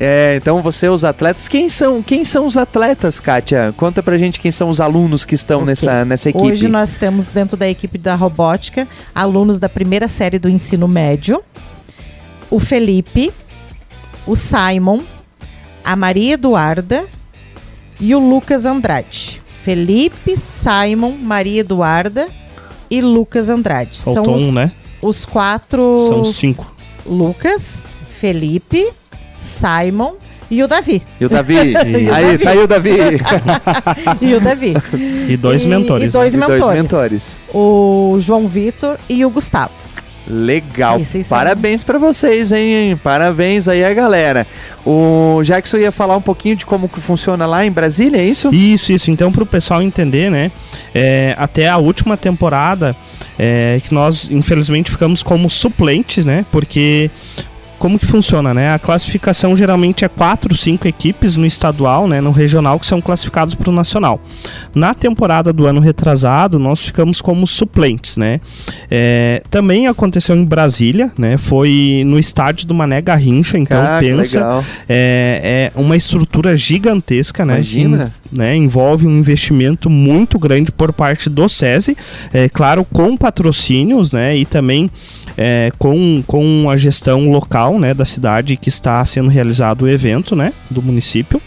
É, 0.02 0.36
então 0.36 0.62
você, 0.62 0.88
os 0.88 1.04
atletas, 1.04 1.46
quem 1.46 1.68
são, 1.68 2.02
quem 2.02 2.24
são 2.24 2.46
os 2.46 2.56
atletas, 2.56 3.20
Kátia? 3.20 3.74
Conta 3.76 4.02
pra 4.02 4.16
gente 4.16 4.40
quem 4.40 4.50
são 4.50 4.70
os 4.70 4.80
alunos 4.80 5.26
que 5.26 5.34
estão 5.34 5.58
Ok. 5.58 5.66
nessa, 5.66 6.04
nessa 6.06 6.30
equipe. 6.30 6.42
Hoje 6.52 6.68
nós 6.68 6.96
temos 6.96 7.28
dentro 7.28 7.54
da 7.54 7.68
equipe 7.68 7.98
da 7.98 8.14
robótica 8.14 8.88
alunos 9.14 9.60
da 9.60 9.68
primeira 9.68 10.08
série 10.08 10.38
do 10.38 10.48
ensino 10.48 10.88
médio, 10.88 11.42
o 12.50 12.58
Felipe, 12.58 13.30
o 14.26 14.34
Simon, 14.34 15.02
a 15.84 15.94
Maria 15.94 16.32
Eduarda 16.32 17.04
e 18.00 18.14
o 18.14 18.18
Lucas 18.18 18.64
Andrade. 18.64 19.42
Felipe, 19.62 20.34
Simon, 20.34 21.18
Maria 21.20 21.60
Eduarda 21.60 22.26
e 22.90 23.02
Lucas 23.02 23.50
Andrade. 23.50 24.00
Faltou 24.00 24.24
São 24.24 24.34
os, 24.34 24.42
um, 24.44 24.52
né? 24.52 24.72
os 25.02 25.24
quatro 25.26 26.06
São 26.08 26.24
cinco. 26.24 26.74
Lucas, 27.04 27.86
Felipe, 28.10 28.90
Simon, 29.40 30.14
E 30.50 30.62
o 30.62 30.68
Davi. 30.68 31.00
E 31.20 31.24
o 31.24 31.28
Davi. 31.28 31.54
e 31.72 32.10
aí, 32.10 32.36
tá 32.38 32.50
aí 32.50 32.58
o 32.58 32.66
Davi. 32.66 32.90
e 34.20 34.34
o 34.34 34.40
Davi. 34.40 34.74
E 35.28 35.36
dois 35.36 35.62
e, 35.62 35.68
mentores. 35.68 36.08
E 36.08 36.08
dois, 36.08 36.34
né? 36.34 36.40
mentores. 36.40 36.62
e 36.62 36.66
dois 36.66 36.82
mentores. 36.82 37.40
O 37.54 38.16
João 38.20 38.48
Vitor 38.48 38.98
e 39.08 39.24
o 39.24 39.30
Gustavo. 39.30 39.72
Legal. 40.30 41.00
Parabéns 41.28 41.82
para 41.82 41.98
vocês, 41.98 42.52
hein? 42.52 42.96
Parabéns 43.02 43.66
aí 43.66 43.84
a 43.84 43.92
galera. 43.92 44.46
O 44.86 45.40
Jackson 45.42 45.78
ia 45.78 45.90
falar 45.90 46.16
um 46.16 46.22
pouquinho 46.22 46.54
de 46.54 46.64
como 46.64 46.88
que 46.88 47.00
funciona 47.00 47.46
lá 47.46 47.66
em 47.66 47.70
Brasília, 47.70 48.18
é 48.18 48.24
isso? 48.24 48.48
Isso, 48.54 48.92
isso. 48.92 49.10
Então, 49.10 49.32
para 49.32 49.42
o 49.42 49.46
pessoal 49.46 49.82
entender, 49.82 50.30
né? 50.30 50.52
É, 50.94 51.34
até 51.36 51.68
a 51.68 51.78
última 51.78 52.16
temporada, 52.16 52.94
é, 53.36 53.80
que 53.82 53.92
nós 53.92 54.28
infelizmente 54.30 54.90
ficamos 54.90 55.22
como 55.22 55.50
suplentes, 55.50 56.24
né? 56.24 56.46
Porque 56.52 57.10
como 57.80 57.98
que 57.98 58.04
funciona, 58.04 58.52
né? 58.52 58.74
A 58.74 58.78
classificação 58.78 59.56
geralmente 59.56 60.04
é 60.04 60.08
quatro, 60.08 60.54
cinco 60.54 60.86
equipes 60.86 61.34
no 61.36 61.46
estadual, 61.46 62.06
né, 62.06 62.20
no 62.20 62.30
regional 62.30 62.78
que 62.78 62.86
são 62.86 63.00
classificados 63.00 63.54
para 63.54 63.70
o 63.70 63.72
nacional. 63.72 64.20
Na 64.74 64.92
temporada 64.92 65.50
do 65.50 65.66
ano 65.66 65.80
retrasado, 65.80 66.58
nós 66.58 66.80
ficamos 66.80 67.22
como 67.22 67.46
suplentes, 67.46 68.18
né? 68.18 68.38
É, 68.90 69.42
também 69.50 69.86
aconteceu 69.86 70.36
em 70.36 70.44
Brasília, 70.44 71.10
né? 71.16 71.38
Foi 71.38 72.02
no 72.04 72.18
estádio 72.18 72.68
do 72.68 72.74
Mané 72.74 73.00
Garrincha, 73.00 73.58
então 73.58 73.80
ah, 73.80 73.96
pensa, 73.98 74.62
é, 74.86 75.70
é, 75.74 75.80
uma 75.80 75.96
estrutura 75.96 76.54
gigantesca, 76.58 77.46
né? 77.46 77.54
Imagina. 77.54 78.12
Né, 78.32 78.54
envolve 78.54 79.08
um 79.08 79.18
investimento 79.18 79.90
muito 79.90 80.38
grande 80.38 80.70
por 80.70 80.92
parte 80.92 81.28
do 81.28 81.48
SESI, 81.48 81.96
é 82.32 82.48
claro, 82.48 82.84
com 82.84 83.16
patrocínios, 83.16 84.12
né? 84.12 84.36
E 84.36 84.44
também 84.44 84.88
é, 85.36 85.72
com, 85.78 86.22
com 86.26 86.68
a 86.68 86.76
gestão 86.76 87.30
local 87.30 87.78
né, 87.78 87.94
da 87.94 88.04
cidade 88.04 88.56
que 88.56 88.68
está 88.68 89.04
sendo 89.04 89.28
realizado 89.28 89.82
o 89.82 89.88
evento 89.88 90.36
né, 90.36 90.52
do 90.70 90.82
município. 90.82 91.40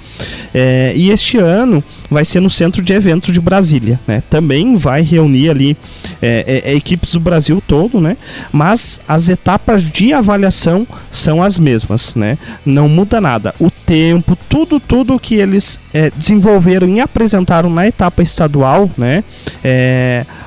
É, 0.53 0.93
e 0.95 1.09
este 1.09 1.37
ano 1.37 1.83
vai 2.09 2.23
ser 2.23 2.39
no 2.39 2.49
centro 2.49 2.81
de 2.81 2.93
eventos 2.93 3.33
de 3.33 3.39
Brasília. 3.39 3.99
Né? 4.07 4.21
Também 4.29 4.75
vai 4.75 5.01
reunir 5.01 5.49
ali 5.49 5.77
é, 6.21 6.61
é, 6.65 6.71
é 6.71 6.75
equipes 6.75 7.13
do 7.13 7.19
Brasil 7.19 7.61
todo, 7.67 7.99
né? 7.99 8.17
mas 8.51 8.99
as 9.07 9.29
etapas 9.29 9.83
de 9.83 10.13
avaliação 10.13 10.87
são 11.11 11.41
as 11.41 11.57
mesmas. 11.57 12.13
Né? 12.15 12.37
Não 12.65 12.87
muda 12.87 13.19
nada. 13.19 13.53
O 13.59 13.71
tempo, 13.71 14.37
tudo, 14.47 14.79
tudo 14.79 15.19
que 15.19 15.35
eles 15.35 15.79
é, 15.93 16.11
desenvolveram 16.11 16.87
e 16.87 17.01
apresentaram 17.01 17.69
na 17.69 17.87
etapa 17.87 18.21
estadual, 18.21 18.89
né? 18.97 19.23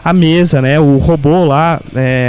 a 0.04 0.12
mesa, 0.12 0.62
né? 0.62 0.78
o 0.78 0.98
robô 0.98 1.44
lá 1.44 1.80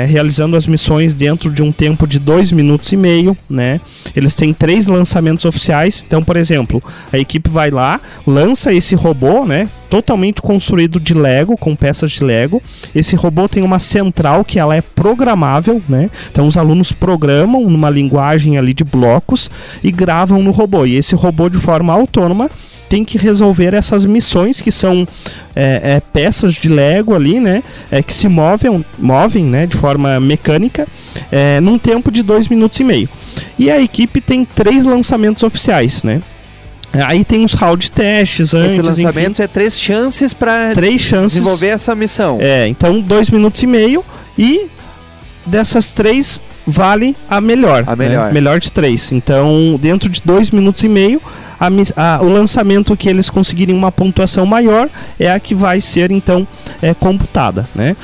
realizando 0.07 0.55
as 0.55 0.65
missões 0.65 1.13
dentro 1.13 1.51
de 1.51 1.61
um 1.61 1.71
tempo 1.71 2.07
de 2.07 2.17
dois 2.19 2.51
minutos 2.51 2.91
e 2.91 2.97
meio, 2.97 3.37
né? 3.49 3.79
Eles 4.15 4.35
têm 4.35 4.53
três 4.53 4.87
lançamentos 4.87 5.45
oficiais. 5.45 6.03
Então, 6.05 6.23
por 6.23 6.37
exemplo, 6.37 6.81
a 7.11 7.17
equipe 7.17 7.26
vai 7.49 7.69
lá, 7.69 7.99
lança 8.25 8.73
esse 8.73 8.95
robô, 8.95 9.45
né? 9.45 9.69
Totalmente 9.89 10.41
construído 10.41 10.99
de 10.99 11.13
Lego, 11.13 11.57
com 11.57 11.75
peças 11.75 12.11
de 12.11 12.23
Lego. 12.23 12.61
Esse 12.93 13.15
robô 13.15 13.47
tem 13.47 13.63
uma 13.63 13.79
central 13.79 14.43
que 14.43 14.59
ela 14.59 14.75
é 14.75 14.81
programável, 14.81 15.81
né? 15.87 16.09
Então 16.31 16.47
os 16.47 16.57
alunos 16.57 16.91
programam 16.91 17.69
numa 17.69 17.89
linguagem 17.89 18.57
ali 18.57 18.73
de 18.73 18.83
blocos 18.83 19.49
e 19.83 19.91
gravam 19.91 20.41
no 20.41 20.51
robô. 20.51 20.85
E 20.85 20.95
esse 20.95 21.15
robô 21.15 21.49
de 21.49 21.57
forma 21.57 21.93
autônoma 21.93 22.49
tem 22.89 23.03
que 23.03 23.17
resolver 23.17 23.73
essas 23.73 24.05
missões 24.05 24.61
que 24.61 24.71
são 24.71 25.07
é, 25.55 25.95
é, 25.95 25.99
peças 25.99 26.55
de 26.55 26.69
Lego 26.69 27.13
ali, 27.13 27.39
né? 27.39 27.63
É, 27.91 28.01
que 28.01 28.13
se 28.13 28.27
movem, 28.27 28.85
movem 28.97 29.45
né, 29.45 29.65
de 29.65 29.77
forma 29.77 30.19
mecânica 30.19 30.87
é, 31.31 31.59
num 31.59 31.77
tempo 31.77 32.11
de 32.11 32.23
dois 32.23 32.47
minutos 32.47 32.79
e 32.79 32.83
meio. 32.83 33.09
E 33.57 33.69
a 33.69 33.81
equipe 33.81 34.21
tem 34.21 34.45
três 34.45 34.85
lançamentos 34.85 35.43
oficiais, 35.43 36.03
né? 36.03 36.21
Aí 37.05 37.23
tem 37.23 37.43
os 37.43 37.53
round 37.53 37.91
testes 37.91 38.53
antes. 38.53 38.73
Esse 38.73 38.81
lançamento 38.81 39.33
enfim. 39.33 39.43
é 39.43 39.47
três 39.47 39.79
chances 39.79 40.33
para 40.33 40.73
desenvolver 40.73 41.67
essa 41.67 41.95
missão. 41.95 42.37
É, 42.41 42.67
então 42.67 42.99
dois 43.01 43.29
minutos 43.29 43.61
e 43.63 43.67
meio 43.67 44.03
e 44.37 44.67
dessas 45.45 45.91
três 45.91 46.41
vale 46.67 47.15
a 47.29 47.39
melhor. 47.39 47.85
A 47.87 47.95
melhor. 47.95 48.27
Né? 48.27 48.33
Melhor 48.33 48.59
de 48.59 48.71
três. 48.71 49.11
Então, 49.11 49.79
dentro 49.81 50.09
de 50.09 50.21
dois 50.23 50.51
minutos 50.51 50.83
e 50.83 50.89
meio, 50.89 51.21
a, 51.57 51.67
a, 51.95 52.21
o 52.21 52.27
lançamento 52.27 52.95
que 52.97 53.07
eles 53.07 53.29
conseguirem 53.29 53.73
uma 53.73 53.91
pontuação 53.91 54.45
maior 54.45 54.89
é 55.17 55.31
a 55.31 55.39
que 55.39 55.55
vai 55.55 55.79
ser, 55.79 56.11
então, 56.11 56.45
é, 56.81 56.93
computada. 56.93 57.67
Né? 57.73 57.95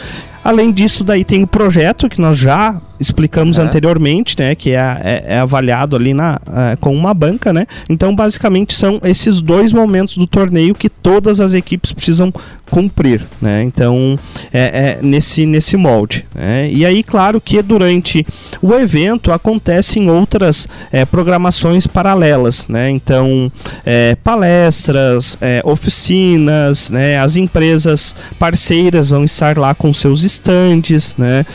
Além 0.44 0.72
disso, 0.72 1.04
daí 1.04 1.26
tem 1.26 1.44
o 1.44 1.48
projeto 1.48 2.08
que 2.08 2.22
nós 2.22 2.38
já 2.38 2.80
explicamos 3.04 3.60
é. 3.60 3.62
anteriormente, 3.62 4.36
né? 4.40 4.56
Que 4.56 4.72
é, 4.72 5.02
é, 5.04 5.24
é 5.36 5.40
avaliado 5.40 5.96
ali 5.96 6.14
na, 6.14 6.40
é, 6.72 6.76
com 6.78 6.96
uma 6.96 7.14
banca, 7.14 7.54
né? 7.54 7.68
Então, 7.90 8.16
basicamente, 8.16 8.74
são 8.74 9.00
esses 9.04 9.42
dois 9.42 9.74
momentos 9.74 10.18
do 10.18 10.26
torneio 10.26 10.74
que 10.74 10.90
todas 10.90 11.40
as 11.40 11.54
equipes 11.54 11.92
precisam 11.92 12.34
cumprir, 12.70 13.22
né? 13.42 13.62
Então, 13.62 14.18
é, 14.52 14.98
é 15.00 15.00
nesse, 15.04 15.46
nesse 15.46 15.78
molde. 15.78 16.26
Né? 16.34 16.72
E 16.72 16.86
aí, 16.86 17.04
claro 17.04 17.40
que 17.40 17.62
durante 17.62 18.26
o 18.62 18.74
evento 18.74 19.32
acontecem 19.32 20.10
outras 20.10 20.68
é, 20.92 21.06
programações 21.06 21.86
paralelas, 21.86 22.68
né? 22.68 22.90
Então, 22.90 23.52
é, 23.86 24.16
palestras, 24.24 25.38
oficinas, 25.64 26.90
né? 26.90 27.20
As 27.20 27.36
empresas 27.36 28.16
parceiras 28.40 29.10
vão 29.10 29.24
estar 29.24 29.58
lá 29.58 29.76
com 29.76 29.94
seus 29.94 30.24
estandes, 30.24 31.16
né? 31.18 31.46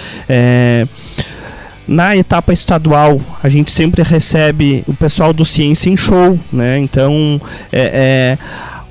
Na 1.89 2.15
etapa 2.15 2.53
estadual, 2.53 3.19
a 3.43 3.49
gente 3.49 3.73
sempre 3.73 4.03
recebe 4.03 4.85
o 4.87 4.93
pessoal 4.93 5.33
do 5.33 5.43
Ciência 5.43 5.89
em 5.89 5.97
Show, 5.97 6.39
né? 6.53 6.79
Então, 6.79 7.41
é, 7.73 8.37
é 8.37 8.39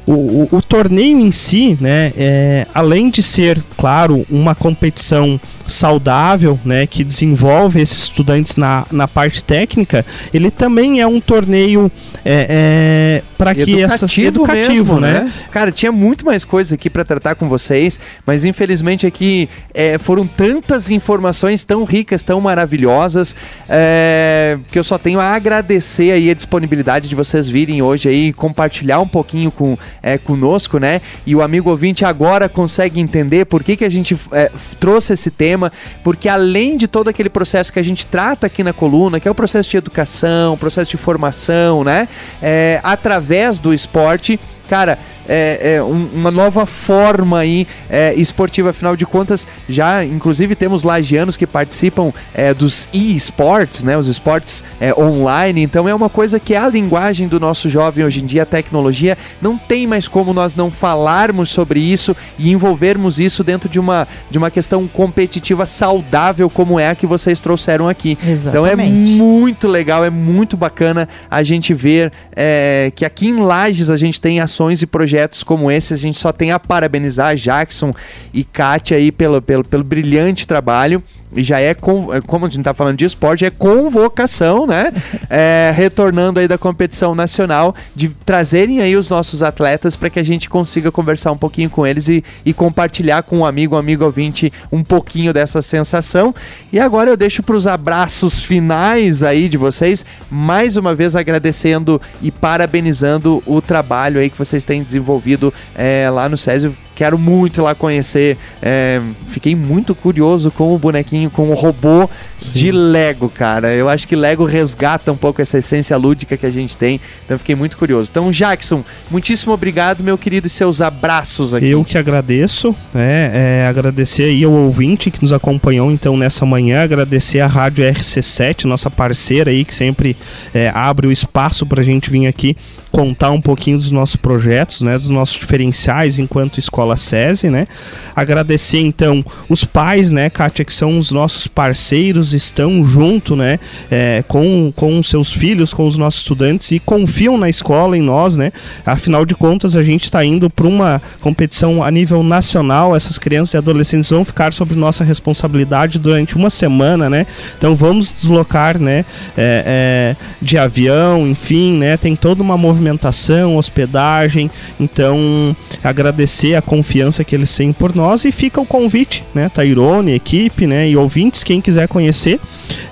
o, 0.08 0.14
o, 0.14 0.48
o, 0.54 0.62
torneio 0.62 1.20
em 1.20 1.34
si, 1.34 1.78
né, 1.82 2.14
é, 2.16 2.66
além 2.74 3.10
de 3.10 3.22
ser, 3.22 3.62
claro, 3.78 4.26
uma 4.30 4.56
competição 4.56 5.40
saudável, 5.68 6.58
né, 6.64 6.88
que 6.88 7.04
desenvolve 7.04 7.82
esses 7.82 8.04
estudantes 8.04 8.56
na, 8.56 8.86
na 8.90 9.06
parte 9.06 9.44
técnica, 9.44 10.06
ele 10.34 10.50
também 10.50 11.02
é 11.02 11.08
um 11.08 11.20
torneio 11.20 11.92
é, 12.24 12.48
é, 12.50 13.24
para 13.38 13.54
que 13.54 13.84
essas 13.84 14.18
educativo, 14.18 14.94
mesmo, 14.94 15.00
né? 15.00 15.26
né? 15.26 15.34
Cara, 15.52 15.74
tinha 15.74 15.92
muito 15.92 16.26
mais 16.26 16.46
coisas 16.46 16.72
aqui 16.72 16.90
para 16.90 17.04
tratar 17.04 17.36
com 17.36 17.50
vocês, 17.50 18.00
mas 18.26 18.46
infelizmente 18.46 19.06
aqui 19.06 19.50
é, 19.74 19.98
foram 19.98 20.26
tantas 20.26 20.90
informações 20.90 21.66
tão 21.66 21.84
ricas, 21.84 22.24
tão 22.24 22.40
maravilhosas, 22.40 23.36
é, 23.68 24.58
que 24.72 24.80
eu 24.80 24.84
só 24.86 24.98
tenho 24.98 25.20
a 25.20 25.26
agradecer 25.26 26.12
aí 26.12 26.30
a 26.30 26.34
disponibilidade 26.34 27.10
de 27.10 27.16
vocês 27.16 27.50
virem 27.50 27.82
hoje 27.82 28.08
aí 28.08 28.32
compartilhar 28.32 29.02
um 29.02 29.08
pouquinho 29.08 29.52
com 29.52 29.78
é, 30.02 30.18
conosco, 30.18 30.78
né? 30.78 31.02
E 31.26 31.36
o 31.36 31.42
amigo 31.42 31.70
ouvinte 31.70 32.06
agora 32.06 32.48
consegue 32.50 33.00
entender 33.00 33.46
por 33.46 33.64
que, 33.64 33.78
que 33.78 33.86
a 33.86 33.90
gente 33.90 34.18
é, 34.32 34.52
trouxe 34.80 35.14
esse 35.14 35.32
tema, 35.32 35.72
porque 36.04 36.30
além 36.30 36.78
de 36.78 36.88
todo 36.88 37.08
aquele 37.08 37.30
processo 37.30 37.72
que 37.72 37.80
a 37.80 37.84
gente 37.84 38.06
trata 38.06 38.48
aqui 38.48 38.64
na 38.64 38.74
coluna, 38.74 39.20
que 39.20 39.28
é 39.28 39.32
o 39.32 39.36
processo 39.36 39.70
de 39.70 39.78
educação, 39.78 40.58
processo 40.58 40.92
de 40.92 40.98
formação, 40.98 41.84
né? 41.84 42.08
É, 42.42 42.80
através 42.84 43.60
do 43.60 43.74
esporte, 43.74 44.40
cara, 44.68 45.00
é, 45.28 45.76
é 45.76 45.84
um, 45.84 46.10
uma 46.14 46.32
nova 46.32 46.66
forma 46.66 47.40
aí 47.40 47.68
é, 47.90 48.14
esportiva. 48.16 48.70
Afinal 48.70 48.96
de 48.96 49.06
contas, 49.06 49.48
já 49.68 50.04
inclusive 50.04 50.56
temos 50.56 50.84
lagianos 50.84 51.38
que 51.38 51.46
participam 51.46 52.12
é, 52.34 52.54
dos 52.54 52.88
e-sports, 52.94 53.84
né? 53.84 53.98
Os 53.98 54.08
esportes 54.08 54.64
é, 54.80 54.94
online. 54.94 55.62
Então 55.62 55.88
é 55.88 55.94
uma 55.94 56.10
coisa 56.10 56.40
que 56.40 56.54
é 56.54 56.58
a 56.58 56.68
linguagem 56.68 57.28
do 57.28 57.40
nosso 57.40 57.70
jovem 57.70 58.06
hoje 58.06 58.22
em 58.22 58.26
dia, 58.26 58.44
a 58.44 58.46
tecnologia. 58.46 59.18
Não 59.42 59.58
tem 59.58 59.88
mais 59.88 60.08
como 60.08 60.34
nós 60.34 60.56
não 60.56 60.72
falarmos 60.72 61.50
sobre 61.50 61.80
isso 61.80 62.16
e 62.38 62.52
envolvermos 62.52 63.20
isso 63.20 63.44
dentro 63.44 63.70
de 63.70 63.80
uma, 63.80 64.08
de 64.30 64.38
uma 64.38 64.50
questão 64.50 64.88
competitiva 64.88 65.66
saudável 65.66 66.50
como 66.50 66.80
é 66.80 66.90
a 66.90 66.96
que 66.96 67.06
vocês 67.06 67.40
trouxeram 67.40 67.88
aqui. 67.88 68.18
Exatamente. 68.26 68.48
Então 68.48 68.66
é 68.66 68.76
muito 68.76 69.68
legal, 69.68 70.04
é 70.04 70.10
muito 70.10 70.56
bacana 70.58 71.08
a 71.30 71.44
gente 71.44 71.74
ver 71.74 72.12
é, 72.36 72.92
que 72.96 73.06
aqui 73.06 73.28
em 73.28 73.40
Lages 73.40 73.90
a 73.90 73.96
gente 73.96 74.20
tem 74.20 74.40
ações 74.58 74.82
e 74.82 74.88
projetos 74.88 75.44
como 75.44 75.70
esse, 75.70 75.94
a 75.94 75.98
gente 75.98 76.18
só 76.18 76.32
tem 76.32 76.52
a 76.52 76.58
parabenizar 76.58 77.36
Jackson 77.36 77.94
e 78.34 78.44
Kátia 78.44 78.98
aí 78.98 79.12
pelo, 79.12 79.40
pelo, 79.40 79.64
pelo 79.64 79.84
brilhante 79.84 80.48
trabalho 80.48 81.04
e 81.36 81.44
já 81.44 81.60
é, 81.60 81.72
é, 81.72 81.74
como 81.76 82.46
a 82.46 82.50
gente 82.50 82.60
está 82.60 82.74
falando 82.74 82.98
de 82.98 83.06
esporte, 83.06 83.46
é 83.46 83.50
convocação, 83.50 84.66
né? 84.66 84.92
É, 85.30 85.74
retornando 85.76 86.40
aí 86.40 86.48
da 86.48 86.58
competição 86.58 87.14
nacional, 87.14 87.76
de 87.94 88.10
trazerem 88.26 88.80
aí 88.80 88.96
os 88.96 89.10
nossos 89.10 89.44
atletas 89.44 89.96
para 89.96 90.10
que 90.10 90.20
a 90.20 90.24
gente 90.24 90.50
consiga 90.50 90.90
conversar 90.90 91.32
um 91.32 91.38
pouquinho 91.38 91.70
com 91.70 91.86
eles 91.86 92.08
e, 92.08 92.24
e 92.46 92.54
compartilhar 92.54 93.24
com 93.24 93.40
um 93.40 93.46
amigo, 93.46 93.76
um 93.76 93.78
amigo 93.78 94.06
ouvinte, 94.06 94.52
um 94.72 94.84
pouquinho 94.84 95.34
dessa 95.34 95.62
sensação. 95.62 96.34
E 96.72 96.80
agora 96.80 97.10
eu 97.10 97.18
deixo 97.18 97.44
para 97.44 97.58
os 97.58 97.68
abraços 97.68 98.40
finais 98.40 99.22
aí 99.22 99.50
de 99.50 99.58
vocês, 99.58 100.06
mais 100.32 100.78
uma 100.78 100.96
vez 100.96 101.16
agradecendo 101.16 102.02
e 102.22 102.32
parabenizando 102.32 103.44
o 103.46 103.62
trabalho 103.62 104.22
aí 104.22 104.30
que 104.30 104.38
vocês 104.38 104.64
têm 104.64 104.82
desenvolvido 104.82 105.54
é, 105.76 106.10
lá 106.10 106.30
no 106.30 106.38
Césio 106.38 106.76
quero 106.98 107.18
muito 107.20 107.62
lá 107.62 107.76
conhecer. 107.76 108.40
É, 108.60 109.00
fiquei 109.28 109.56
muito 109.56 109.94
curioso 109.94 110.50
com 110.50 110.74
o 110.74 110.80
bonequinho, 110.80 111.30
com 111.30 111.52
o 111.52 111.54
robô 111.54 112.10
Sim. 112.40 112.52
de 112.54 112.72
Lego, 112.72 113.30
cara. 113.30 113.72
Eu 113.72 113.88
acho 113.88 114.08
que 114.08 114.16
Lego 114.16 114.46
resgata 114.46 115.12
um 115.12 115.16
pouco 115.16 115.40
essa 115.40 115.60
essência 115.60 115.96
lúdica 115.96 116.36
que 116.36 116.46
a 116.46 116.50
gente 116.50 116.76
tem, 116.76 117.00
então 117.24 117.38
fiquei 117.38 117.56
muito 117.56 117.78
curioso. 117.78 118.10
Então, 118.10 118.32
Jackson, 118.32 118.84
muitíssimo 119.12 119.54
obrigado, 119.54 120.04
meu 120.04 120.18
querido, 120.18 120.48
e 120.48 120.50
seus 120.50 120.82
abraços 120.82 121.54
aqui. 121.54 121.68
Eu 121.68 121.86
que 121.86 122.00
agradeço, 122.00 122.76
é, 122.96 123.62
é, 123.62 123.68
agradecer 123.68 124.24
aí 124.24 124.44
ao 124.44 124.52
ouvinte 124.52 125.12
que 125.12 125.22
nos 125.22 125.32
acompanhou 125.32 125.92
então 125.92 126.18
nessa 126.18 126.48
manhã, 126.48 126.82
agradecer 126.82 127.42
a 127.42 127.48
Rádio 127.48 127.86
RC7, 127.86 128.64
nossa 128.64 128.90
parceira 128.90 129.52
aí, 129.52 129.64
que 129.64 129.76
sempre 129.76 130.18
é, 130.52 130.72
abre 130.74 131.06
o 131.06 131.12
espaço 131.12 131.64
para 131.64 131.82
a 131.82 131.84
gente 131.84 132.10
vir 132.10 132.26
aqui 132.26 132.58
contar 132.92 133.32
um 133.32 133.42
pouquinho 133.42 133.78
dos 133.78 133.92
nossos 133.92 134.16
projetos, 134.16 134.82
né, 134.82 134.98
dos 134.98 135.10
nossos 135.10 135.38
diferenciais 135.38 136.18
enquanto 136.18 136.58
escola 136.58 136.87
SESI, 136.96 137.50
né? 137.50 137.68
Agradecer 138.16 138.80
então 138.80 139.26
os 139.50 139.64
pais, 139.64 140.12
né, 140.12 140.30
Kátia, 140.30 140.64
que 140.64 140.74
são 140.74 141.00
os 141.00 141.12
nossos 141.12 141.48
parceiros, 141.48 142.34
estão 142.34 142.86
junto, 142.86 143.36
né, 143.36 143.60
é, 143.92 144.24
com, 144.28 144.72
com 144.76 145.02
seus 145.04 145.32
filhos, 145.32 145.74
com 145.74 145.88
os 145.88 145.98
nossos 145.98 146.22
estudantes 146.22 146.72
e 146.72 146.80
confiam 146.80 147.38
na 147.38 147.50
escola, 147.50 147.98
em 147.98 148.02
nós, 148.02 148.36
né? 148.36 148.52
Afinal 148.86 149.26
de 149.26 149.36
contas, 149.36 149.76
a 149.76 149.84
gente 149.84 150.06
está 150.06 150.24
indo 150.24 150.50
para 150.50 150.68
uma 150.68 151.02
competição 151.20 151.84
a 151.84 151.92
nível 151.92 152.24
nacional, 152.24 152.96
essas 152.96 153.18
crianças 153.18 153.54
e 153.54 153.58
adolescentes 153.58 154.10
vão 154.10 154.24
ficar 154.24 154.54
sob 154.54 154.76
nossa 154.76 155.04
responsabilidade 155.04 156.00
durante 156.00 156.36
uma 156.36 156.50
semana, 156.50 157.10
né? 157.10 157.26
Então 157.58 157.76
vamos 157.76 158.12
deslocar, 158.12 158.80
né, 158.80 159.06
é, 159.38 160.16
é, 160.16 160.16
de 160.42 160.58
avião, 160.58 161.28
enfim, 161.28 161.78
né? 161.78 161.98
Tem 161.98 162.16
toda 162.16 162.42
uma 162.42 162.58
movimentação 162.58 163.58
hospedagem. 163.58 164.50
Então, 164.80 165.56
agradecer 165.84 166.56
a 166.56 166.62
confiança 166.62 166.77
que 167.24 167.36
eles 167.36 167.56
têm 167.56 167.72
por 167.72 167.96
nós 167.96 168.26
e 168.26 168.32
fica 168.32 168.60
o 168.60 168.66
convite, 168.66 169.26
né? 169.34 169.50
Tairone, 169.50 170.14
equipe, 170.14 170.68
né? 170.68 170.90
E 170.90 170.98
ouvintes, 170.98 171.44
quem 171.44 171.62
quiser 171.62 171.88
conhecer. 171.88 172.40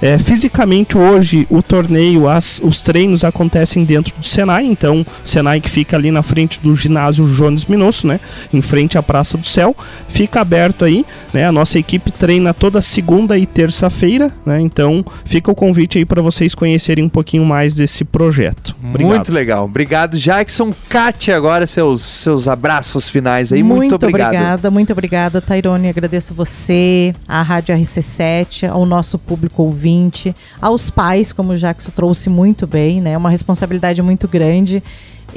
É, 0.01 0.17
fisicamente 0.17 0.97
hoje 0.97 1.47
o 1.49 1.61
torneio, 1.61 2.27
as, 2.27 2.61
os 2.63 2.79
treinos 2.79 3.23
acontecem 3.23 3.83
dentro 3.83 4.13
do 4.17 4.25
Senai, 4.25 4.65
então 4.65 5.05
Senai 5.23 5.59
que 5.59 5.69
fica 5.69 5.97
ali 5.97 6.11
na 6.11 6.23
frente 6.23 6.59
do 6.59 6.75
ginásio 6.75 7.25
Jones 7.27 7.65
Minosso, 7.65 8.07
né? 8.07 8.19
Em 8.53 8.61
frente 8.61 8.97
à 8.97 9.03
Praça 9.03 9.37
do 9.37 9.45
Céu, 9.45 9.75
fica 10.07 10.41
aberto 10.41 10.85
aí, 10.85 11.05
né? 11.33 11.45
A 11.45 11.51
nossa 11.51 11.79
equipe 11.79 12.11
treina 12.11 12.53
toda 12.53 12.81
segunda 12.81 13.37
e 13.37 13.45
terça-feira, 13.45 14.31
né? 14.45 14.59
Então 14.61 15.03
fica 15.25 15.51
o 15.51 15.55
convite 15.55 15.97
aí 15.97 16.05
para 16.05 16.21
vocês 16.21 16.55
conhecerem 16.55 17.05
um 17.05 17.09
pouquinho 17.09 17.45
mais 17.45 17.75
desse 17.75 18.03
projeto. 18.03 18.75
Obrigado. 18.83 19.15
Muito 19.15 19.31
legal. 19.31 19.65
Obrigado, 19.65 20.17
Jackson. 20.17 20.73
Kátia, 20.89 21.35
agora 21.35 21.67
seus, 21.67 22.03
seus 22.03 22.47
abraços 22.47 23.07
finais 23.07 23.51
aí. 23.51 23.63
Muito, 23.63 23.74
muito 23.75 23.95
obrigado. 23.95 24.27
obrigada, 24.27 24.71
muito 24.71 24.91
obrigada, 24.91 25.41
Tairone. 25.41 25.89
Agradeço 25.89 26.33
você, 26.33 27.13
a 27.27 27.41
Rádio 27.41 27.75
RC7, 27.75 28.69
ao 28.69 28.85
nosso 28.85 29.17
público 29.17 29.63
ouvinte, 29.63 30.35
aos 30.61 30.89
pais, 30.89 31.31
como 31.33 31.53
o 31.53 31.57
Jackson 31.57 31.91
trouxe 31.91 32.29
muito 32.29 32.65
bem, 32.65 33.01
né? 33.01 33.17
Uma 33.17 33.29
responsabilidade 33.29 34.01
muito 34.01 34.27
grande. 34.27 34.83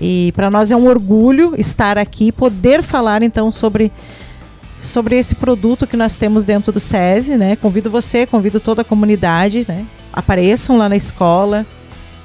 E 0.00 0.32
para 0.36 0.50
nós 0.50 0.70
é 0.70 0.76
um 0.76 0.86
orgulho 0.86 1.54
estar 1.58 1.98
aqui, 1.98 2.30
poder 2.30 2.82
falar 2.82 3.22
então 3.22 3.50
sobre 3.50 3.90
sobre 4.80 5.18
esse 5.18 5.34
produto 5.34 5.86
que 5.86 5.96
nós 5.96 6.16
temos 6.16 6.44
dentro 6.44 6.72
do 6.72 6.78
SESI, 6.78 7.36
né? 7.36 7.56
Convido 7.56 7.90
você, 7.90 8.26
convido 8.26 8.60
toda 8.60 8.82
a 8.82 8.84
comunidade, 8.84 9.66
né? 9.68 9.84
Apareçam 10.12 10.76
lá 10.76 10.88
na 10.88 10.96
escola, 10.96 11.66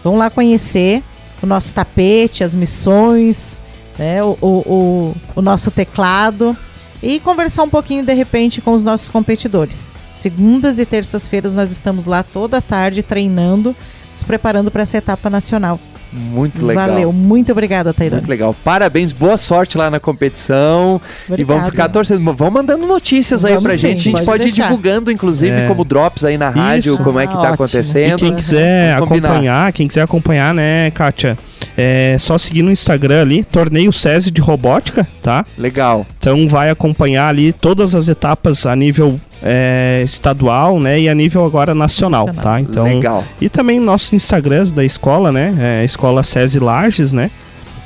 vão 0.04 0.18
lá 0.18 0.30
conhecer 0.30 1.04
o 1.42 1.48
nosso 1.48 1.74
tapete, 1.74 2.44
as 2.44 2.56
missões, 2.56 3.60
né, 3.98 4.24
o, 4.24 4.38
o, 4.42 5.16
o, 5.36 5.42
nosso 5.42 5.72
teclado 5.72 6.56
e 7.02 7.20
conversar 7.20 7.64
um 7.64 7.70
pouquinho 7.70 8.06
de 8.06 8.14
repente 8.14 8.62
com 8.62 8.72
os 8.72 8.84
nossos 8.84 9.10
competidores. 9.10 9.92
Segundas 10.10 10.80
e 10.80 10.86
terças-feiras 10.86 11.54
nós 11.54 11.72
estamos 11.72 12.06
lá 12.06 12.24
toda 12.24 12.58
a 12.58 12.62
tarde 12.62 13.04
treinando, 13.04 13.76
nos 14.12 14.24
preparando 14.24 14.72
para 14.72 14.84
essa 14.84 14.98
etapa 14.98 15.30
nacional. 15.30 15.80
Muito 16.14 16.64
legal. 16.64 16.90
Valeu, 16.90 17.12
muito 17.12 17.52
obrigada, 17.52 17.92
Tairone. 17.92 18.22
Muito 18.22 18.30
legal. 18.30 18.56
Parabéns, 18.64 19.12
boa 19.12 19.36
sorte 19.36 19.78
lá 19.78 19.90
na 19.90 20.00
competição. 20.00 21.02
Obrigada. 21.28 21.42
E 21.42 21.44
vamos 21.44 21.70
ficar 21.72 21.90
torcendo. 21.90 22.34
Vão 22.34 22.52
mandando 22.52 22.86
notícias 22.86 23.42
vamos 23.42 23.58
aí 23.58 23.64
pra 23.64 23.72
sim, 23.74 23.78
gente. 23.80 24.00
A 24.00 24.02
gente 24.04 24.14
pode, 24.14 24.26
pode 24.26 24.48
ir 24.48 24.52
divulgando, 24.52 25.12
inclusive, 25.12 25.52
é. 25.52 25.68
como 25.68 25.84
drops 25.84 26.24
aí 26.24 26.38
na 26.38 26.50
rádio, 26.50 26.94
Isso. 26.94 27.04
como 27.04 27.20
é 27.20 27.26
que 27.26 27.34
ah, 27.34 27.38
tá 27.38 27.42
ótimo. 27.42 27.54
acontecendo. 27.56 28.20
E 28.20 28.20
quem 28.20 28.36
quiser 28.36 28.96
acompanhar, 28.96 29.74
quem 29.74 29.88
quiser 29.88 30.04
acompanhar, 30.04 30.54
né, 30.54 30.92
Kátia? 30.92 31.36
É 31.78 32.16
só 32.20 32.38
seguir 32.38 32.62
no 32.62 32.72
Instagram 32.72 33.22
ali, 33.22 33.44
Torneio 33.44 33.92
SESI 33.92 34.30
de 34.32 34.42
Robótica, 34.42 35.08
tá? 35.22 35.46
Legal. 35.58 36.06
Então 36.20 36.48
vai 36.48 36.70
acompanhar 36.70 37.30
ali 37.30 37.52
todas 37.52 37.96
as 37.96 38.08
etapas 38.08 38.66
a 38.66 38.76
nível 38.76 39.20
é, 39.42 40.02
estadual, 40.06 40.80
né? 40.80 41.00
E 41.00 41.10
a 41.10 41.16
nível 41.16 41.46
agora 41.46 41.76
nacional, 41.76 42.28
nacional. 42.28 42.44
tá? 42.44 42.62
Então, 42.62 42.86
Legal. 42.86 43.24
E 43.42 43.50
também 43.50 43.80
nossos 43.80 44.14
Instagrams 44.14 44.72
da 44.72 44.86
escola, 44.86 45.32
né? 45.32 45.54
É, 45.60 45.86
escola 45.86 46.24
SESI 46.24 46.60
Lages, 46.60 47.12
né? 47.12 47.30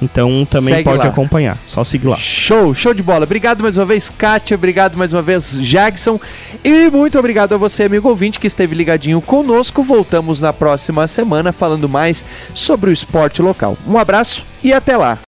Então 0.02 0.46
também 0.50 0.76
Segue 0.76 0.84
pode 0.84 1.00
lá. 1.00 1.10
acompanhar, 1.10 1.58
só 1.66 1.84
seguir 1.84 2.08
lá. 2.08 2.18
Show, 2.18 2.74
show 2.74 2.94
de 2.94 3.02
bola. 3.02 3.24
Obrigado 3.24 3.62
mais 3.62 3.78
uma 3.78 3.86
vez, 3.86 4.10
Kátia. 4.10 4.56
Obrigado 4.56 4.98
mais 4.98 5.12
uma 5.12 5.22
vez, 5.22 5.60
Jackson. 5.60 6.20
E 6.64 6.90
muito 6.90 7.18
obrigado 7.18 7.56
a 7.56 7.58
você, 7.58 7.84
amigo 7.84 8.08
ouvinte, 8.08 8.40
que 8.40 8.48
esteve 8.48 8.76
ligadinho 8.76 9.20
conosco. 9.22 9.82
Voltamos 9.82 10.40
na 10.40 10.54
próxima 10.54 11.08
semana 11.08 11.52
falando 11.52 11.90
mais 11.90 12.24
sobre 12.54 12.90
o 12.90 12.94
esporte 12.94 13.42
local. 13.42 13.78
Um 13.88 13.98
abraço 13.98 14.46
e 14.64 14.72
até 14.72 14.96
lá. 14.96 15.18